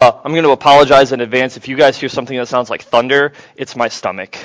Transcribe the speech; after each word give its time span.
Uh, 0.00 0.18
I'm 0.24 0.32
going 0.32 0.44
to 0.44 0.52
apologize 0.52 1.12
in 1.12 1.20
advance 1.20 1.58
if 1.58 1.68
you 1.68 1.76
guys 1.76 1.94
hear 1.98 2.08
something 2.08 2.34
that 2.38 2.48
sounds 2.48 2.70
like 2.70 2.84
thunder. 2.84 3.34
It's 3.54 3.76
my 3.76 3.88
stomach. 3.88 4.38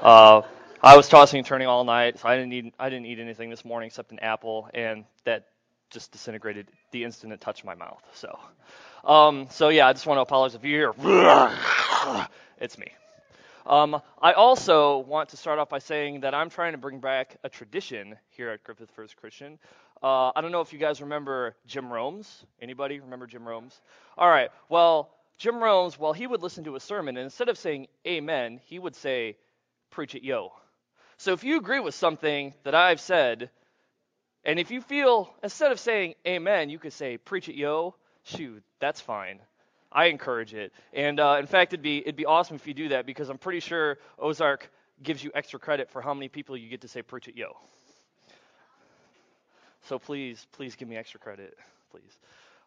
Uh, 0.00 0.42
I 0.82 0.96
was 0.96 1.08
tossing 1.08 1.38
and 1.38 1.46
turning 1.46 1.68
all 1.68 1.84
night, 1.84 2.18
so 2.18 2.28
I 2.28 2.36
didn't 2.36 2.52
eat. 2.52 2.74
I 2.76 2.90
didn't 2.90 3.06
eat 3.06 3.20
anything 3.20 3.50
this 3.50 3.64
morning 3.64 3.86
except 3.86 4.10
an 4.10 4.18
apple, 4.18 4.68
and 4.74 5.04
that 5.26 5.46
just 5.90 6.10
disintegrated 6.10 6.66
the 6.90 7.04
instant 7.04 7.32
it 7.32 7.40
touched 7.40 7.64
my 7.64 7.76
mouth. 7.76 8.02
So, 8.14 8.36
um, 9.08 9.46
so 9.48 9.68
yeah, 9.68 9.86
I 9.86 9.92
just 9.92 10.06
want 10.06 10.18
to 10.18 10.22
apologize 10.22 10.56
if 10.56 10.64
you 10.64 10.74
hear. 10.76 10.92
It's 12.60 12.78
me. 12.78 12.86
Um, 13.66 14.00
I 14.20 14.32
also 14.32 14.98
want 14.98 15.28
to 15.30 15.36
start 15.36 15.58
off 15.60 15.68
by 15.68 15.78
saying 15.78 16.20
that 16.20 16.34
I'm 16.34 16.50
trying 16.50 16.72
to 16.72 16.78
bring 16.78 16.98
back 16.98 17.36
a 17.44 17.48
tradition 17.48 18.16
here 18.30 18.50
at 18.50 18.64
Griffith 18.64 18.90
First 18.90 19.16
Christian. 19.16 19.58
Uh, 20.02 20.32
I 20.34 20.40
don't 20.40 20.50
know 20.50 20.60
if 20.60 20.72
you 20.72 20.78
guys 20.78 21.00
remember 21.00 21.54
Jim 21.66 21.92
Romes. 21.92 22.44
Anybody 22.60 22.98
remember 23.00 23.26
Jim 23.26 23.46
Romes? 23.46 23.80
All 24.18 24.28
right. 24.28 24.50
Well, 24.68 25.10
Jim 25.38 25.62
Romes, 25.62 25.98
well, 25.98 26.12
he 26.12 26.26
would 26.26 26.42
listen 26.42 26.64
to 26.64 26.76
a 26.76 26.80
sermon, 26.80 27.16
and 27.16 27.24
instead 27.24 27.48
of 27.48 27.56
saying 27.56 27.86
amen, 28.06 28.60
he 28.64 28.78
would 28.78 28.96
say, 28.96 29.36
preach 29.90 30.14
it, 30.14 30.22
yo. 30.22 30.52
So 31.18 31.32
if 31.32 31.44
you 31.44 31.56
agree 31.56 31.80
with 31.80 31.94
something 31.94 32.52
that 32.64 32.74
I've 32.74 33.00
said, 33.00 33.50
and 34.44 34.58
if 34.58 34.70
you 34.72 34.80
feel, 34.80 35.32
instead 35.42 35.70
of 35.70 35.78
saying 35.78 36.14
amen, 36.26 36.68
you 36.68 36.78
could 36.78 36.92
say, 36.92 37.16
preach 37.16 37.48
it, 37.48 37.54
yo, 37.54 37.94
shoot, 38.24 38.62
that's 38.80 39.00
fine. 39.00 39.38
I 39.92 40.06
encourage 40.06 40.54
it. 40.54 40.72
And 40.92 41.20
uh, 41.20 41.36
in 41.38 41.46
fact, 41.46 41.72
it'd 41.72 41.82
be, 41.82 41.98
it'd 41.98 42.16
be 42.16 42.26
awesome 42.26 42.56
if 42.56 42.66
you 42.66 42.74
do 42.74 42.88
that 42.88 43.06
because 43.06 43.28
I'm 43.28 43.38
pretty 43.38 43.60
sure 43.60 43.98
Ozark 44.18 44.70
gives 45.02 45.22
you 45.22 45.30
extra 45.34 45.60
credit 45.60 45.90
for 45.90 46.02
how 46.02 46.14
many 46.14 46.28
people 46.28 46.56
you 46.56 46.68
get 46.68 46.80
to 46.80 46.88
say, 46.88 47.02
preach 47.02 47.28
it, 47.28 47.36
yo. 47.36 47.56
So 49.82 49.98
please, 49.98 50.46
please 50.52 50.76
give 50.76 50.88
me 50.88 50.96
extra 50.96 51.20
credit, 51.20 51.56
please. 51.90 52.18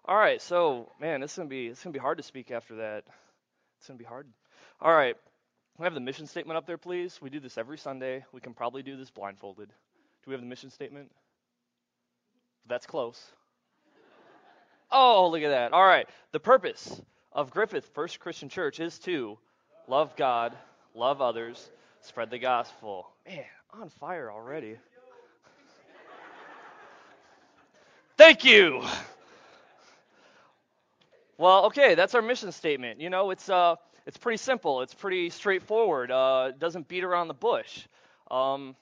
All 0.05 0.17
right, 0.17 0.41
so 0.41 0.91
man, 0.99 1.23
it's 1.23 1.35
gonna 1.35 1.49
be 1.49 1.67
it's 1.67 1.83
gonna 1.83 1.93
be 1.93 1.99
hard 1.99 2.17
to 2.17 2.23
speak 2.23 2.51
after 2.51 2.75
that. 2.77 3.03
It's 3.79 3.87
gonna 3.87 3.97
be 3.97 4.05
hard. 4.05 4.27
All 4.81 4.93
right, 4.93 5.15
we 5.77 5.83
have 5.83 5.93
the 5.93 5.99
mission 5.99 6.27
statement 6.27 6.57
up 6.57 6.67
there, 6.67 6.77
please. 6.77 7.19
We 7.21 7.29
do 7.29 7.39
this 7.39 7.57
every 7.57 7.77
Sunday. 7.77 8.25
We 8.31 8.41
can 8.41 8.53
probably 8.53 8.83
do 8.83 8.97
this 8.97 9.09
blindfolded. 9.09 9.69
Do 9.69 9.73
we 10.27 10.33
have 10.33 10.41
the 10.41 10.47
mission 10.47 10.69
statement? 10.69 11.11
That's 12.67 12.85
close. 12.85 13.21
Oh, 14.91 15.29
look 15.29 15.41
at 15.41 15.49
that. 15.49 15.73
All 15.73 15.85
right. 15.85 16.07
The 16.31 16.39
purpose 16.39 17.01
of 17.31 17.51
Griffith 17.51 17.85
First 17.93 18.19
Christian 18.19 18.49
Church 18.49 18.79
is 18.79 18.97
to 18.99 19.37
love 19.87 20.15
God, 20.15 20.55
love 20.93 21.21
others, 21.21 21.69
spread 22.01 22.29
the 22.29 22.39
gospel. 22.39 23.07
Man, 23.27 23.43
on 23.73 23.89
fire 23.89 24.31
already. 24.31 24.77
Thank 28.17 28.45
you. 28.45 28.83
Well, 31.37 31.65
okay, 31.67 31.95
that's 31.95 32.15
our 32.15 32.23
mission 32.23 32.51
statement. 32.53 33.01
You 33.01 33.11
know, 33.11 33.31
it's 33.31 33.49
uh, 33.49 33.75
it's 34.07 34.17
pretty 34.17 34.37
simple. 34.37 34.83
It's 34.83 34.93
pretty 34.93 35.29
straightforward. 35.31 36.11
Uh, 36.11 36.47
it 36.51 36.59
doesn't 36.59 36.87
beat 36.87 37.03
around 37.03 37.27
the 37.27 37.35
bush. 37.35 37.87
Um, 38.31 38.77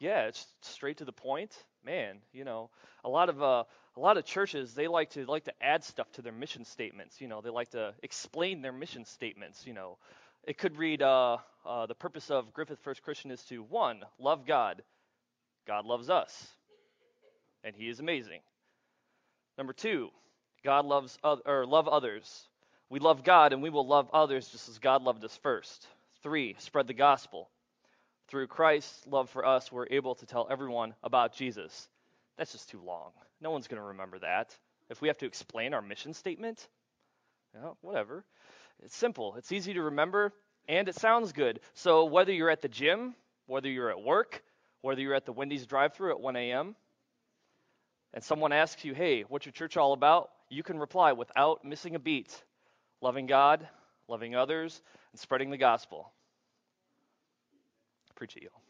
yeah, 0.00 0.26
it's 0.28 0.46
straight 0.62 0.98
to 0.98 1.06
the 1.06 1.12
point. 1.12 1.52
Man, 1.84 2.18
you 2.32 2.44
know, 2.44 2.70
a 3.04 3.08
lot 3.10 3.28
of 3.30 3.42
uh, 3.42 3.64
a 3.96 4.00
lot 4.00 4.18
of 4.18 4.24
churches 4.26 4.74
they 4.74 4.88
like 4.88 5.10
to 5.10 5.26
like 5.26 5.44
to 5.44 5.54
add 5.62 5.84
stuff 5.84 6.12
to 6.12 6.22
their 6.22 6.32
mission 6.32 6.64
statements. 6.64 7.20
You 7.20 7.28
know, 7.28 7.40
they 7.40 7.50
like 7.50 7.70
to 7.70 7.94
explain 8.02 8.62
their 8.62 8.72
mission 8.72 9.04
statements. 9.04 9.66
You 9.66 9.74
know, 9.74 9.98
it 10.44 10.58
could 10.58 10.78
read 10.78 11.02
uh, 11.02 11.38
uh, 11.66 11.86
the 11.86 11.96
purpose 11.96 12.30
of 12.30 12.52
Griffith 12.54 12.80
First 12.80 13.02
Christian 13.02 13.30
is 13.32 13.42
to 13.44 13.62
one 13.64 14.02
love 14.20 14.46
God, 14.46 14.82
God 15.66 15.86
loves 15.86 16.10
us, 16.10 16.48
and 17.64 17.76
He 17.76 17.88
is 17.88 18.00
amazing. 18.00 18.40
Number 19.60 19.74
two, 19.74 20.08
God 20.64 20.86
loves 20.86 21.18
or 21.22 21.66
love 21.66 21.86
others. 21.86 22.48
We 22.88 22.98
love 22.98 23.22
God 23.22 23.52
and 23.52 23.62
we 23.62 23.68
will 23.68 23.86
love 23.86 24.08
others 24.10 24.48
just 24.48 24.70
as 24.70 24.78
God 24.78 25.02
loved 25.02 25.22
us 25.22 25.38
first. 25.42 25.86
Three, 26.22 26.56
spread 26.60 26.86
the 26.86 26.94
gospel. 26.94 27.50
Through 28.28 28.46
Christ's 28.46 29.06
love 29.06 29.28
for 29.28 29.44
us, 29.44 29.70
we're 29.70 29.86
able 29.90 30.14
to 30.14 30.24
tell 30.24 30.48
everyone 30.50 30.94
about 31.04 31.34
Jesus. 31.34 31.90
That's 32.38 32.52
just 32.52 32.70
too 32.70 32.80
long. 32.82 33.10
No 33.42 33.50
one's 33.50 33.68
going 33.68 33.82
to 33.82 33.88
remember 33.88 34.18
that. 34.20 34.56
If 34.88 35.02
we 35.02 35.08
have 35.08 35.18
to 35.18 35.26
explain 35.26 35.74
our 35.74 35.82
mission 35.82 36.14
statement, 36.14 36.66
you 37.52 37.60
know, 37.60 37.76
whatever. 37.82 38.24
It's 38.82 38.96
simple, 38.96 39.34
it's 39.36 39.52
easy 39.52 39.74
to 39.74 39.82
remember, 39.82 40.32
and 40.70 40.88
it 40.88 40.94
sounds 40.94 41.32
good. 41.32 41.60
So 41.74 42.06
whether 42.06 42.32
you're 42.32 42.48
at 42.48 42.62
the 42.62 42.68
gym, 42.68 43.14
whether 43.44 43.68
you're 43.68 43.90
at 43.90 44.00
work, 44.00 44.42
whether 44.80 45.02
you're 45.02 45.14
at 45.14 45.26
the 45.26 45.34
Wendy's 45.34 45.66
drive 45.66 45.92
through 45.92 46.12
at 46.12 46.20
1 46.20 46.36
a.m., 46.36 46.76
and 48.14 48.22
someone 48.22 48.52
asks 48.52 48.84
you, 48.84 48.94
hey, 48.94 49.22
what's 49.22 49.46
your 49.46 49.52
church 49.52 49.76
all 49.76 49.92
about? 49.92 50.30
You 50.48 50.62
can 50.62 50.78
reply 50.78 51.12
without 51.12 51.64
missing 51.64 51.94
a 51.94 51.98
beat 51.98 52.42
loving 53.02 53.26
God, 53.26 53.66
loving 54.08 54.34
others, 54.34 54.82
and 55.12 55.20
spreading 55.20 55.50
the 55.50 55.56
gospel. 55.56 56.12
Preach 58.14 58.36
it, 58.36 58.42
y'all. 58.42 58.60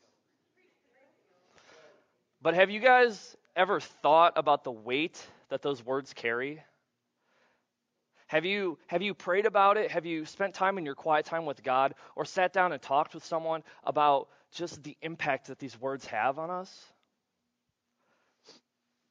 But 2.41 2.55
have 2.55 2.71
you 2.71 2.79
guys 2.79 3.37
ever 3.57 3.81
thought 3.81 4.35
about 4.37 4.63
the 4.63 4.71
weight 4.71 5.21
that 5.49 5.63
those 5.63 5.85
words 5.85 6.13
carry? 6.15 6.63
Have 8.29 8.45
you, 8.45 8.79
have 8.87 9.03
you 9.03 9.13
prayed 9.13 9.45
about 9.45 9.77
it? 9.77 9.91
Have 9.91 10.07
you 10.07 10.25
spent 10.25 10.55
time 10.55 10.79
in 10.79 10.87
your 10.87 10.95
quiet 10.95 11.27
time 11.27 11.47
with 11.47 11.65
God 11.65 11.95
or 12.15 12.25
sat 12.25 12.53
down 12.53 12.73
and 12.73 12.81
talked 12.81 13.13
with 13.13 13.25
someone 13.25 13.65
about 13.83 14.29
just 14.53 14.85
the 14.85 14.97
impact 15.03 15.49
that 15.49 15.59
these 15.59 15.79
words 15.81 16.07
have 16.07 16.39
on 16.39 16.49
us? 16.49 16.73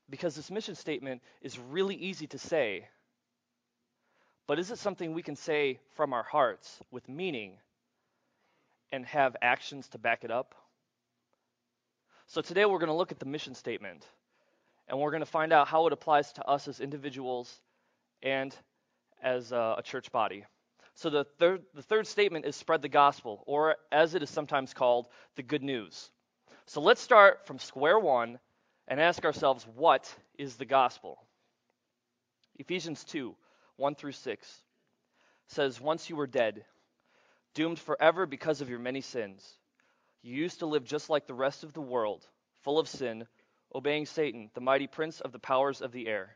Because 0.09 0.36
this 0.36 0.50
mission 0.50 0.75
statement 0.75 1.22
is 1.42 1.59
really 1.59 1.96
easy 1.96 2.28
to 2.28 2.38
say, 2.38 2.88
but 4.47 4.58
is 4.58 4.72
it 4.72 4.80
something 4.80 5.14
we 5.14 5.22
can 5.22 5.36
say 5.36 5.80
from 5.96 6.14
our 6.14 6.24
hearts 6.24 6.80
with 6.90 7.08
meaning 7.08 7.58
and 8.92 9.06
have 9.06 9.36
actions 9.42 9.88
to 9.90 10.00
back 10.00 10.24
it 10.24 10.31
up? 10.31 10.56
So 12.28 12.42
today 12.42 12.66
we're 12.66 12.80
going 12.80 12.88
to 12.88 12.96
look 12.96 13.12
at 13.12 13.20
the 13.20 13.25
mission 13.25 13.53
statement 13.53 14.06
and 14.88 15.00
we're 15.00 15.12
going 15.12 15.22
to 15.22 15.28
find 15.28 15.53
out 15.53 15.68
how 15.68 15.86
it 15.86 15.94
applies 15.94 16.34
to 16.34 16.46
us 16.46 16.68
as 16.68 16.80
individuals 16.80 17.62
and 18.24 18.56
as 19.22 19.52
a, 19.52 19.76
a 19.78 19.84
church 19.84 20.12
body. 20.12 20.46
So 20.96 21.09
the 21.09 21.24
third, 21.38 21.62
the 21.76 21.84
third 21.84 22.08
statement 22.08 22.46
is 22.46 22.56
spread 22.56 22.81
the 22.81 22.90
gospel, 22.90 23.44
or 23.46 23.78
as 23.91 24.16
it 24.16 24.24
is 24.24 24.30
sometimes 24.30 24.74
called, 24.74 25.08
the 25.36 25.44
good 25.44 25.64
news. 25.64 26.09
So 26.66 26.81
let's 26.81 27.02
start 27.02 27.46
from 27.46 27.59
square 27.59 28.00
one 28.00 28.40
and 28.89 29.00
ask 29.00 29.23
ourselves 29.23 29.66
what 29.75 30.13
is 30.38 30.55
the 30.55 30.66
gospel? 30.66 31.23
Ephesians 32.57 33.03
2 33.05 33.35
1 33.77 33.95
through 33.95 34.11
6 34.11 34.61
says, 35.47 35.79
Once 35.79 36.09
you 36.09 36.17
were 36.17 36.27
dead, 36.27 36.66
doomed 37.53 37.79
forever 37.79 38.25
because 38.25 38.59
of 38.59 38.69
your 38.69 38.79
many 38.79 38.99
sins. 38.99 39.47
You 40.22 40.35
used 40.35 40.59
to 40.59 40.66
live 40.66 40.83
just 40.83 41.09
like 41.09 41.28
the 41.28 41.33
rest 41.33 41.63
of 41.63 41.72
the 41.72 41.81
world, 41.81 42.28
full 42.63 42.78
of 42.78 42.89
sin, 42.89 43.25
obeying 43.73 44.05
Satan, 44.05 44.49
the 44.53 44.61
mighty 44.61 44.88
prince 44.88 45.22
of 45.22 45.31
the 45.31 45.39
powers 45.39 45.81
of 45.81 45.94
the 45.94 46.07
air. 46.07 46.35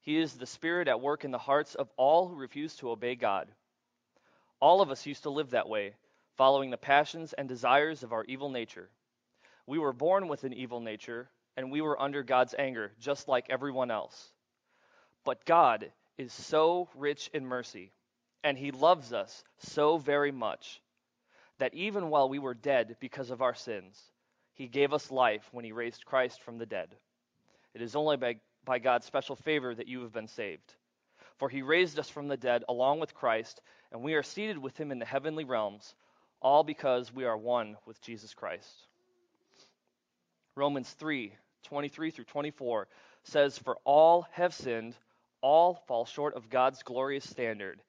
He 0.00 0.16
is 0.16 0.32
the 0.32 0.46
spirit 0.46 0.88
at 0.88 1.02
work 1.02 1.24
in 1.24 1.32
the 1.32 1.38
hearts 1.38 1.74
of 1.74 1.90
all 1.98 2.28
who 2.28 2.36
refuse 2.36 2.76
to 2.76 2.90
obey 2.90 3.14
God. 3.14 3.48
All 4.58 4.80
of 4.80 4.90
us 4.90 5.04
used 5.04 5.24
to 5.24 5.30
live 5.30 5.50
that 5.50 5.68
way, 5.68 5.94
following 6.36 6.70
the 6.70 6.78
passions 6.78 7.34
and 7.34 7.46
desires 7.46 8.02
of 8.02 8.12
our 8.12 8.24
evil 8.24 8.48
nature. 8.48 8.88
We 9.66 9.78
were 9.78 9.92
born 9.92 10.28
with 10.28 10.44
an 10.44 10.54
evil 10.54 10.80
nature, 10.80 11.28
and 11.58 11.72
we 11.72 11.80
were 11.80 12.00
under 12.00 12.22
God's 12.22 12.54
anger, 12.56 12.92
just 13.00 13.26
like 13.26 13.50
everyone 13.50 13.90
else. 13.90 14.30
But 15.24 15.44
God 15.44 15.90
is 16.16 16.32
so 16.32 16.88
rich 16.94 17.30
in 17.34 17.44
mercy, 17.44 17.90
and 18.44 18.56
He 18.56 18.70
loves 18.70 19.12
us 19.12 19.42
so 19.58 19.98
very 19.98 20.30
much, 20.30 20.80
that 21.58 21.74
even 21.74 22.10
while 22.10 22.28
we 22.28 22.38
were 22.38 22.54
dead 22.54 22.96
because 23.00 23.30
of 23.30 23.42
our 23.42 23.56
sins, 23.56 24.00
He 24.54 24.68
gave 24.68 24.92
us 24.92 25.10
life 25.10 25.48
when 25.50 25.64
He 25.64 25.72
raised 25.72 26.04
Christ 26.04 26.40
from 26.42 26.58
the 26.58 26.64
dead. 26.64 26.94
It 27.74 27.82
is 27.82 27.96
only 27.96 28.16
by, 28.16 28.36
by 28.64 28.78
God's 28.78 29.06
special 29.06 29.34
favor 29.34 29.74
that 29.74 29.88
you 29.88 30.02
have 30.02 30.12
been 30.12 30.28
saved. 30.28 30.76
For 31.38 31.48
He 31.48 31.62
raised 31.62 31.98
us 31.98 32.08
from 32.08 32.28
the 32.28 32.36
dead 32.36 32.62
along 32.68 33.00
with 33.00 33.16
Christ, 33.16 33.60
and 33.90 34.04
we 34.04 34.14
are 34.14 34.22
seated 34.22 34.58
with 34.58 34.78
Him 34.78 34.92
in 34.92 35.00
the 35.00 35.04
heavenly 35.04 35.42
realms, 35.42 35.96
all 36.40 36.62
because 36.62 37.12
we 37.12 37.24
are 37.24 37.36
one 37.36 37.76
with 37.84 38.00
Jesus 38.00 38.32
Christ. 38.32 38.86
Romans 40.54 40.90
3 40.90 41.32
23 41.64 42.10
through 42.10 42.24
24 42.24 42.88
says, 43.24 43.58
For 43.58 43.76
all 43.84 44.26
have 44.32 44.54
sinned, 44.54 44.94
all 45.40 45.74
fall 45.86 46.04
short 46.04 46.34
of 46.34 46.50
God's 46.50 46.82
glorious 46.82 47.28
standard. 47.28 47.80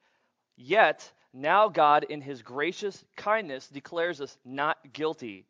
Yet, 0.56 1.12
now 1.34 1.70
God, 1.70 2.04
in 2.04 2.22
his 2.22 2.42
gracious 2.42 3.04
kindness, 3.16 3.68
declares 3.68 4.22
us 4.22 4.38
not 4.44 4.78
guilty. 4.94 5.46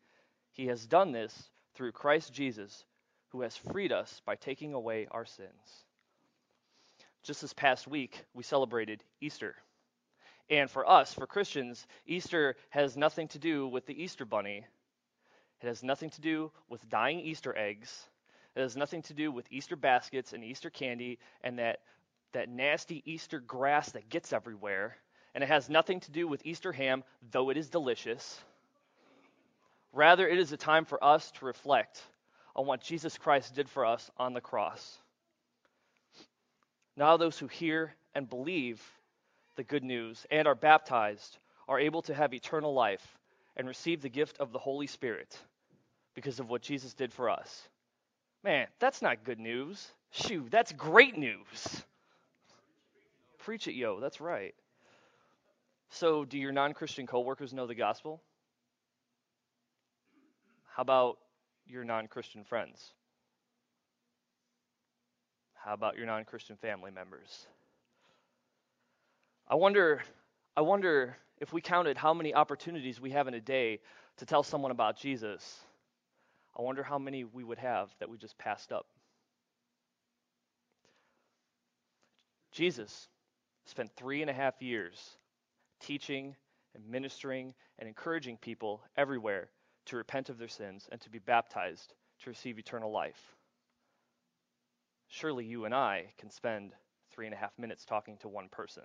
He 0.52 0.66
has 0.66 0.86
done 0.86 1.12
this 1.12 1.50
through 1.74 1.92
Christ 1.92 2.32
Jesus, 2.32 2.84
who 3.28 3.42
has 3.42 3.56
freed 3.56 3.92
us 3.92 4.20
by 4.24 4.36
taking 4.36 4.74
away 4.74 5.08
our 5.10 5.24
sins. 5.24 5.84
Just 7.22 7.42
this 7.42 7.52
past 7.52 7.86
week, 7.86 8.24
we 8.34 8.42
celebrated 8.42 9.02
Easter. 9.20 9.56
And 10.48 10.70
for 10.70 10.88
us, 10.88 11.14
for 11.14 11.26
Christians, 11.26 11.86
Easter 12.06 12.56
has 12.70 12.96
nothing 12.96 13.28
to 13.28 13.38
do 13.38 13.68
with 13.68 13.86
the 13.86 14.02
Easter 14.02 14.24
bunny. 14.24 14.66
It 15.62 15.66
has 15.66 15.82
nothing 15.82 16.10
to 16.10 16.20
do 16.20 16.50
with 16.68 16.88
dying 16.88 17.20
Easter 17.20 17.56
eggs. 17.56 18.08
It 18.56 18.60
has 18.60 18.76
nothing 18.76 19.02
to 19.02 19.14
do 19.14 19.30
with 19.30 19.46
Easter 19.50 19.76
baskets 19.76 20.32
and 20.32 20.42
Easter 20.42 20.70
candy 20.70 21.18
and 21.42 21.58
that 21.58 21.80
that 22.32 22.48
nasty 22.48 23.02
Easter 23.04 23.40
grass 23.40 23.90
that 23.92 24.08
gets 24.08 24.32
everywhere, 24.32 24.96
and 25.34 25.42
it 25.42 25.48
has 25.48 25.68
nothing 25.68 26.00
to 26.00 26.10
do 26.10 26.28
with 26.28 26.44
Easter 26.44 26.72
ham, 26.72 27.04
though 27.30 27.50
it 27.50 27.56
is 27.56 27.68
delicious. 27.68 28.40
Rather, 29.92 30.28
it 30.28 30.38
is 30.38 30.52
a 30.52 30.56
time 30.56 30.84
for 30.84 31.02
us 31.02 31.30
to 31.32 31.44
reflect 31.44 32.00
on 32.54 32.66
what 32.66 32.80
Jesus 32.80 33.18
Christ 33.18 33.54
did 33.54 33.68
for 33.68 33.84
us 33.84 34.10
on 34.16 34.32
the 34.32 34.40
cross. 34.40 34.98
Now, 36.96 37.16
those 37.16 37.38
who 37.38 37.46
hear 37.46 37.94
and 38.14 38.28
believe 38.28 38.80
the 39.56 39.64
good 39.64 39.84
news 39.84 40.26
and 40.30 40.46
are 40.46 40.54
baptized 40.54 41.38
are 41.68 41.80
able 41.80 42.02
to 42.02 42.14
have 42.14 42.34
eternal 42.34 42.74
life 42.74 43.18
and 43.56 43.66
receive 43.66 44.02
the 44.02 44.08
gift 44.08 44.38
of 44.38 44.52
the 44.52 44.58
Holy 44.58 44.86
Spirit 44.86 45.38
because 46.14 46.40
of 46.40 46.48
what 46.48 46.62
Jesus 46.62 46.94
did 46.94 47.12
for 47.12 47.30
us. 47.30 47.68
Man, 48.42 48.66
that's 48.78 49.02
not 49.02 49.24
good 49.24 49.38
news. 49.38 49.92
Shoo, 50.10 50.46
that's 50.50 50.72
great 50.72 51.16
news. 51.16 51.84
Preach 53.38 53.68
it, 53.68 53.74
yo. 53.74 54.00
That's 54.00 54.20
right. 54.20 54.54
So, 55.90 56.24
do 56.24 56.38
your 56.38 56.52
non 56.52 56.72
Christian 56.72 57.06
coworkers 57.06 57.52
know 57.52 57.66
the 57.66 57.74
gospel? 57.74 58.20
How 60.74 60.82
about 60.82 61.18
your 61.66 61.84
non 61.84 62.06
Christian 62.06 62.44
friends? 62.44 62.92
How 65.54 65.74
about 65.74 65.96
your 65.96 66.06
non 66.06 66.24
Christian 66.24 66.56
family 66.56 66.90
members? 66.90 67.46
I 69.48 69.56
wonder, 69.56 70.02
I 70.56 70.60
wonder 70.60 71.16
if 71.40 71.52
we 71.52 71.60
counted 71.60 71.96
how 71.96 72.14
many 72.14 72.34
opportunities 72.34 73.00
we 73.00 73.10
have 73.10 73.26
in 73.26 73.34
a 73.34 73.40
day 73.40 73.80
to 74.18 74.26
tell 74.26 74.42
someone 74.42 74.70
about 74.70 74.96
Jesus. 74.96 75.60
I 76.60 76.62
wonder 76.62 76.82
how 76.82 76.98
many 76.98 77.24
we 77.24 77.42
would 77.42 77.56
have 77.56 77.88
that 78.00 78.10
we 78.10 78.18
just 78.18 78.36
passed 78.36 78.70
up. 78.70 78.86
Jesus 82.52 83.08
spent 83.64 83.90
three 83.96 84.20
and 84.20 84.28
a 84.28 84.34
half 84.34 84.60
years 84.60 85.16
teaching 85.80 86.36
and 86.74 86.86
ministering 86.86 87.54
and 87.78 87.88
encouraging 87.88 88.36
people 88.36 88.82
everywhere 88.98 89.48
to 89.86 89.96
repent 89.96 90.28
of 90.28 90.36
their 90.36 90.48
sins 90.48 90.86
and 90.92 91.00
to 91.00 91.08
be 91.08 91.18
baptized 91.18 91.94
to 92.24 92.28
receive 92.28 92.58
eternal 92.58 92.92
life. 92.92 93.34
Surely 95.08 95.46
you 95.46 95.64
and 95.64 95.74
I 95.74 96.12
can 96.18 96.28
spend 96.28 96.72
three 97.10 97.24
and 97.24 97.34
a 97.34 97.38
half 97.38 97.58
minutes 97.58 97.86
talking 97.86 98.18
to 98.18 98.28
one 98.28 98.50
person. 98.50 98.84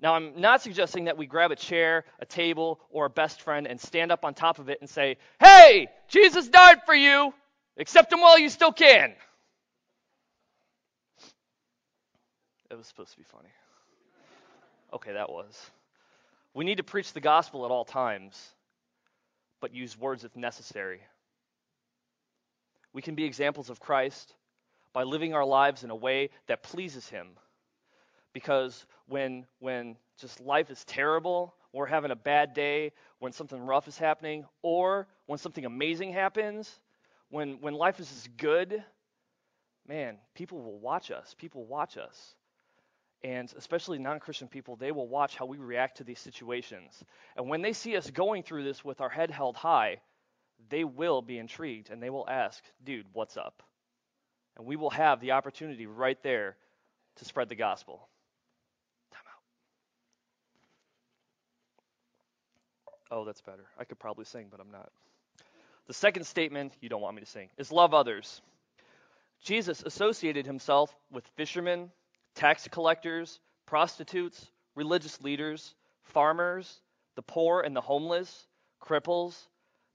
Now, 0.00 0.14
I'm 0.14 0.40
not 0.40 0.60
suggesting 0.60 1.04
that 1.04 1.16
we 1.16 1.26
grab 1.26 1.50
a 1.50 1.56
chair, 1.56 2.04
a 2.18 2.26
table, 2.26 2.80
or 2.90 3.06
a 3.06 3.10
best 3.10 3.40
friend 3.42 3.66
and 3.66 3.80
stand 3.80 4.12
up 4.12 4.24
on 4.24 4.34
top 4.34 4.58
of 4.58 4.68
it 4.68 4.78
and 4.80 4.90
say, 4.90 5.16
Hey, 5.40 5.88
Jesus 6.08 6.48
died 6.48 6.78
for 6.84 6.94
you. 6.94 7.32
Accept 7.78 8.12
him 8.12 8.20
while 8.20 8.38
you 8.38 8.48
still 8.48 8.72
can. 8.72 9.14
It 12.70 12.76
was 12.76 12.86
supposed 12.86 13.12
to 13.12 13.18
be 13.18 13.24
funny. 13.24 13.50
Okay, 14.92 15.12
that 15.12 15.30
was. 15.30 15.58
We 16.54 16.64
need 16.64 16.76
to 16.76 16.84
preach 16.84 17.12
the 17.12 17.20
gospel 17.20 17.64
at 17.64 17.70
all 17.70 17.84
times, 17.84 18.40
but 19.60 19.74
use 19.74 19.98
words 19.98 20.24
if 20.24 20.36
necessary. 20.36 21.00
We 22.92 23.02
can 23.02 23.16
be 23.16 23.24
examples 23.24 23.70
of 23.70 23.80
Christ 23.80 24.32
by 24.92 25.02
living 25.02 25.34
our 25.34 25.44
lives 25.44 25.82
in 25.82 25.90
a 25.90 25.96
way 25.96 26.30
that 26.46 26.62
pleases 26.62 27.08
him. 27.08 27.26
Because 28.34 28.84
when 29.06 29.46
when 29.60 29.96
just 30.20 30.40
life 30.40 30.70
is 30.70 30.84
terrible, 30.84 31.54
we're 31.72 31.86
having 31.86 32.10
a 32.10 32.16
bad 32.16 32.52
day, 32.54 32.92
when 33.20 33.32
something 33.32 33.58
rough 33.58 33.88
is 33.88 33.96
happening, 33.96 34.44
or 34.62 35.08
when 35.26 35.38
something 35.38 35.64
amazing 35.64 36.12
happens, 36.12 36.80
when 37.30 37.60
when 37.62 37.74
life 37.74 38.00
is 38.00 38.08
just 38.08 38.36
good, 38.36 38.84
man, 39.88 40.18
people 40.34 40.60
will 40.62 40.78
watch 40.78 41.10
us. 41.10 41.34
People 41.38 41.64
watch 41.64 41.96
us 41.96 42.34
and 43.24 43.52
especially 43.56 43.98
non 43.98 44.20
Christian 44.20 44.48
people, 44.48 44.76
they 44.76 44.92
will 44.92 45.08
watch 45.08 45.34
how 45.34 45.46
we 45.46 45.56
react 45.56 45.96
to 45.96 46.04
these 46.04 46.20
situations. 46.20 47.02
And 47.36 47.48
when 47.48 47.62
they 47.62 47.72
see 47.72 47.96
us 47.96 48.10
going 48.10 48.42
through 48.42 48.64
this 48.64 48.84
with 48.84 49.00
our 49.00 49.08
head 49.08 49.30
held 49.30 49.56
high, 49.56 50.00
they 50.68 50.84
will 50.84 51.22
be 51.22 51.38
intrigued 51.38 51.90
and 51.90 52.02
they 52.02 52.10
will 52.10 52.28
ask, 52.28 52.62
dude, 52.84 53.06
what's 53.14 53.38
up? 53.38 53.62
And 54.56 54.66
we 54.66 54.76
will 54.76 54.90
have 54.90 55.20
the 55.20 55.32
opportunity 55.32 55.86
right 55.86 56.22
there 56.22 56.56
to 57.16 57.24
spread 57.24 57.48
the 57.48 57.56
gospel. 57.56 58.08
Time 59.10 59.22
out. 62.88 62.93
Oh, 63.10 63.24
that's 63.24 63.40
better. 63.40 63.64
I 63.78 63.84
could 63.84 63.98
probably 63.98 64.24
sing, 64.24 64.48
but 64.50 64.60
I'm 64.60 64.70
not. 64.70 64.90
The 65.86 65.94
second 65.94 66.24
statement, 66.24 66.72
you 66.80 66.88
don't 66.88 67.02
want 67.02 67.14
me 67.14 67.20
to 67.20 67.26
sing, 67.26 67.50
is 67.58 67.70
love 67.70 67.92
others. 67.92 68.40
Jesus 69.42 69.82
associated 69.82 70.46
himself 70.46 70.94
with 71.12 71.26
fishermen, 71.36 71.90
tax 72.34 72.66
collectors, 72.70 73.40
prostitutes, 73.66 74.50
religious 74.74 75.20
leaders, 75.20 75.74
farmers, 76.02 76.80
the 77.14 77.22
poor 77.22 77.60
and 77.60 77.76
the 77.76 77.80
homeless, 77.80 78.46
cripples, 78.82 79.36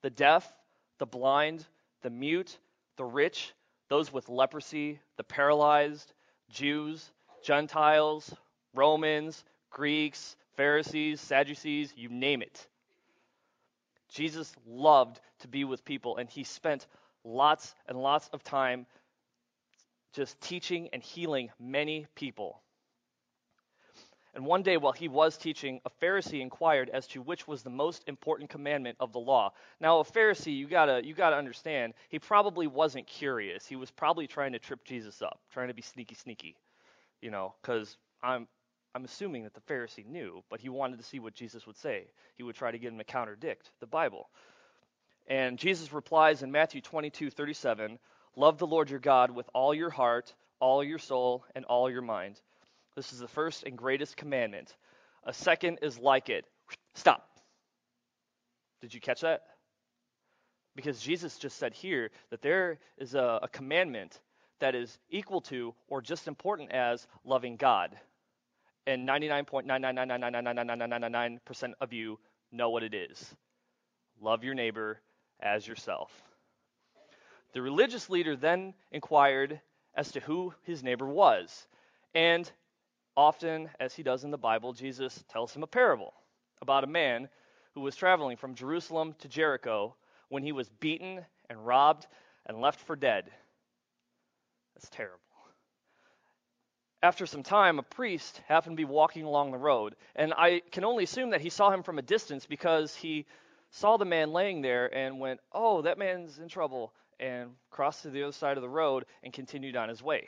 the 0.02 0.10
deaf, 0.10 0.48
the 1.00 1.06
blind, 1.06 1.66
the 2.04 2.10
mute, 2.10 2.58
the 2.98 3.06
rich, 3.06 3.54
those 3.90 4.14
with 4.14 4.30
leprosy, 4.30 5.00
the 5.18 5.24
paralyzed, 5.24 6.14
Jews, 6.50 7.12
Gentiles, 7.44 8.34
Romans, 8.74 9.44
Greeks, 9.72 10.36
Pharisees, 10.56 11.20
Sadducees, 11.22 11.94
you 11.96 12.10
name 12.10 12.42
it. 12.42 12.68
Jesus 14.10 14.54
loved 14.68 15.20
to 15.40 15.48
be 15.48 15.64
with 15.64 15.86
people, 15.86 16.18
and 16.18 16.30
he 16.30 16.44
spent 16.44 16.88
lots 17.24 17.76
and 17.88 17.98
lots 17.98 18.28
of 18.30 18.44
time 18.44 18.86
just 20.14 20.40
teaching 20.42 20.90
and 20.94 21.04
healing 21.04 21.50
many 21.60 22.08
people. 22.16 22.62
And 24.36 24.46
one 24.46 24.62
day, 24.62 24.78
while 24.78 24.94
he 24.94 25.08
was 25.08 25.38
teaching, 25.38 25.82
a 25.86 25.90
Pharisee 25.90 26.40
inquired 26.40 26.90
as 26.90 27.08
to 27.08 27.22
which 27.22 27.48
was 27.48 27.64
the 27.64 27.70
most 27.70 28.04
important 28.08 28.50
commandment 28.50 28.96
of 29.00 29.12
the 29.12 29.20
law. 29.20 29.54
Now, 29.80 30.00
a 30.00 30.04
Pharisee, 30.04 30.56
you 30.56 30.68
gotta 30.68 31.02
you 31.04 31.14
gotta 31.16 31.36
understand, 31.36 31.94
he 32.10 32.20
probably 32.20 32.68
wasn't 32.68 33.08
curious. 33.08 33.66
He 33.66 33.76
was 33.76 33.90
probably 33.90 34.28
trying 34.28 34.54
to 34.54 34.60
trip 34.60 34.84
Jesus 34.86 35.22
up, 35.22 35.40
trying 35.52 35.70
to 35.70 35.74
be 35.74 35.82
sneaky, 35.82 36.16
sneaky, 36.16 36.56
you 37.22 37.32
know, 37.32 37.56
because 37.62 37.98
I'm 38.22 38.48
I'm 38.96 39.06
assuming 39.06 39.44
that 39.44 39.54
the 39.54 39.62
Pharisee 39.62 40.06
knew, 40.06 40.44
but 40.50 40.60
he 40.60 40.70
wanted 40.70 40.98
to 40.98 41.06
see 41.06 41.20
what 41.20 41.34
Jesus 41.34 41.68
would 41.68 41.78
say. 41.78 42.08
He 42.36 42.44
would 42.44 42.56
try 42.56 42.72
to 42.72 42.80
get 42.80 42.92
him 42.92 42.98
to 42.98 43.04
contradict 43.04 43.70
the 43.80 43.88
Bible. 43.88 44.30
And 45.28 45.60
Jesus 45.60 45.94
replies 45.94 46.42
in 46.42 46.52
Matthew 46.52 46.82
22:37, 46.82 48.00
Love 48.36 48.58
the 48.58 48.68
Lord 48.68 48.90
your 48.90 49.00
God 49.00 49.32
with 49.32 49.50
all 49.54 49.74
your 49.74 49.90
heart, 49.90 50.34
all 50.60 50.84
your 50.84 50.98
soul, 50.98 51.46
and 51.56 51.66
all 51.66 51.90
your 51.90 52.02
mind. 52.02 52.40
This 52.96 53.14
is 53.14 53.20
the 53.20 53.28
first 53.28 53.64
and 53.64 53.78
greatest 53.78 54.18
commandment. 54.18 54.76
A 55.24 55.34
second 55.34 55.80
is 55.82 56.00
like 56.00 56.30
it. 56.30 56.46
Stop. 56.96 57.28
Did 58.82 58.94
you 58.94 59.02
catch 59.02 59.22
that? 59.22 59.42
Because 60.76 61.00
Jesus 61.02 61.38
just 61.38 61.58
said 61.58 61.74
here 61.74 62.10
that 62.30 62.42
there 62.42 62.80
is 62.98 63.14
a, 63.14 63.40
a 63.44 63.48
commandment 63.50 64.20
that 64.60 64.76
is 64.76 64.98
equal 65.10 65.42
to 65.42 65.74
or 65.88 66.02
just 66.02 66.28
important 66.28 66.72
as 66.72 67.06
loving 67.24 67.58
God. 67.58 67.98
And 68.88 69.08
99.999999999% 69.08 71.74
of 71.82 71.94
you 71.94 72.20
know 72.52 72.70
what 72.70 72.84
it 72.84 72.94
is. 72.94 73.36
Love 74.22 74.44
your 74.44 74.54
neighbor 74.54 75.00
as 75.40 75.68
yourself. 75.68 76.12
The 77.54 77.62
religious 77.62 78.10
leader 78.10 78.36
then 78.36 78.74
inquired 78.92 79.60
as 79.96 80.12
to 80.12 80.20
who 80.20 80.54
his 80.64 80.84
neighbor 80.84 81.06
was. 81.06 81.68
And 82.14 82.50
often, 83.16 83.70
as 83.80 83.94
he 83.94 84.04
does 84.04 84.24
in 84.24 84.32
the 84.32 84.38
Bible, 84.38 84.74
Jesus 84.74 85.24
tells 85.30 85.54
him 85.54 85.64
a 85.64 85.68
parable 85.68 86.14
about 86.62 86.84
a 86.84 86.88
man 86.88 87.30
who 87.74 87.82
was 87.82 87.96
traveling 87.96 88.38
from 88.38 88.56
Jerusalem 88.56 89.16
to 89.20 89.28
Jericho 89.28 89.96
when 90.30 90.44
he 90.44 90.52
was 90.52 90.70
beaten 90.80 91.26
and 91.50 91.66
robbed 91.66 92.08
and 92.46 92.62
left 92.62 92.80
for 92.82 92.96
dead. 92.96 93.32
That's 94.76 94.90
terrible. 94.90 95.20
After 97.02 97.26
some 97.26 97.44
time, 97.44 97.80
a 97.80 97.84
priest 97.84 98.42
happened 98.48 98.76
to 98.76 98.82
be 98.82 98.86
walking 98.86 99.24
along 99.24 99.52
the 99.52 99.58
road, 99.58 99.96
and 100.16 100.34
I 100.34 100.62
can 100.72 100.84
only 100.84 101.06
assume 101.06 101.30
that 101.30 101.40
he 101.42 101.50
saw 101.50 101.72
him 101.72 101.82
from 101.82 101.98
a 101.98 102.02
distance 102.02 102.46
because 102.46 102.94
he 102.94 103.26
saw 103.72 103.96
the 103.96 104.06
man 104.06 104.34
laying 104.34 104.62
there 104.62 104.94
and 104.94 105.20
went, 105.20 105.40
Oh, 105.54 105.82
that 105.84 105.98
man's 105.98 106.40
in 106.40 106.50
trouble 106.50 106.94
and 107.20 107.52
crossed 107.70 108.04
to 108.04 108.10
the 108.10 108.24
other 108.24 108.34
side 108.34 108.58
of 108.58 108.64
the 108.64 108.70
road 108.70 109.06
and 109.24 109.32
continued 109.32 109.78
on 109.78 109.88
his 109.88 110.04
way. 110.04 110.28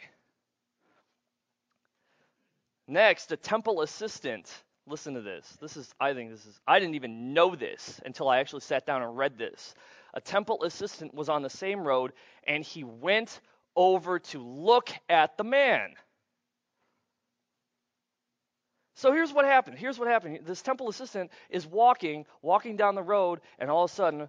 Next, 2.87 3.31
a 3.31 3.37
temple 3.37 3.81
assistant. 3.81 4.49
Listen 4.87 5.13
to 5.13 5.21
this. 5.21 5.57
This 5.61 5.77
is, 5.77 5.93
I 5.99 6.13
think 6.13 6.31
this 6.31 6.45
is, 6.45 6.59
I 6.67 6.79
didn't 6.79 6.95
even 6.95 7.33
know 7.33 7.55
this 7.55 8.01
until 8.05 8.27
I 8.29 8.39
actually 8.39 8.61
sat 8.61 8.85
down 8.85 9.01
and 9.01 9.15
read 9.15 9.37
this. 9.37 9.75
A 10.13 10.21
temple 10.21 10.63
assistant 10.63 11.13
was 11.13 11.29
on 11.29 11.41
the 11.41 11.49
same 11.49 11.81
road 11.85 12.13
and 12.45 12.63
he 12.63 12.83
went 12.83 13.41
over 13.75 14.19
to 14.19 14.39
look 14.39 14.89
at 15.07 15.37
the 15.37 15.43
man. 15.43 15.95
So 18.95 19.11
here's 19.13 19.33
what 19.33 19.45
happened. 19.45 19.77
Here's 19.77 19.97
what 19.97 20.07
happened. 20.07 20.39
This 20.45 20.61
temple 20.61 20.89
assistant 20.89 21.31
is 21.49 21.65
walking, 21.65 22.25
walking 22.41 22.75
down 22.75 22.95
the 22.95 23.03
road, 23.03 23.39
and 23.57 23.69
all 23.69 23.85
of 23.85 23.91
a 23.91 23.93
sudden, 23.93 24.27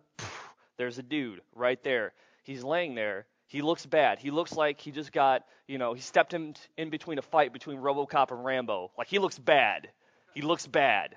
there's 0.76 0.98
a 0.98 1.02
dude 1.02 1.40
right 1.54 1.82
there. 1.82 2.12
He's 2.44 2.62
laying 2.62 2.94
there. 2.94 3.26
He 3.46 3.60
looks 3.60 3.84
bad. 3.84 4.18
He 4.18 4.30
looks 4.30 4.52
like 4.52 4.80
he 4.80 4.92
just 4.92 5.12
got, 5.12 5.44
you 5.66 5.76
know, 5.78 5.92
he 5.92 6.00
stepped 6.00 6.32
in, 6.32 6.54
in 6.78 6.88
between 6.90 7.18
a 7.18 7.22
fight 7.22 7.52
between 7.52 7.78
Robocop 7.78 8.30
and 8.30 8.42
Rambo. 8.44 8.90
Like 8.96 9.08
he 9.08 9.18
looks 9.18 9.38
bad. 9.38 9.90
He 10.34 10.40
looks 10.40 10.66
bad. 10.66 11.16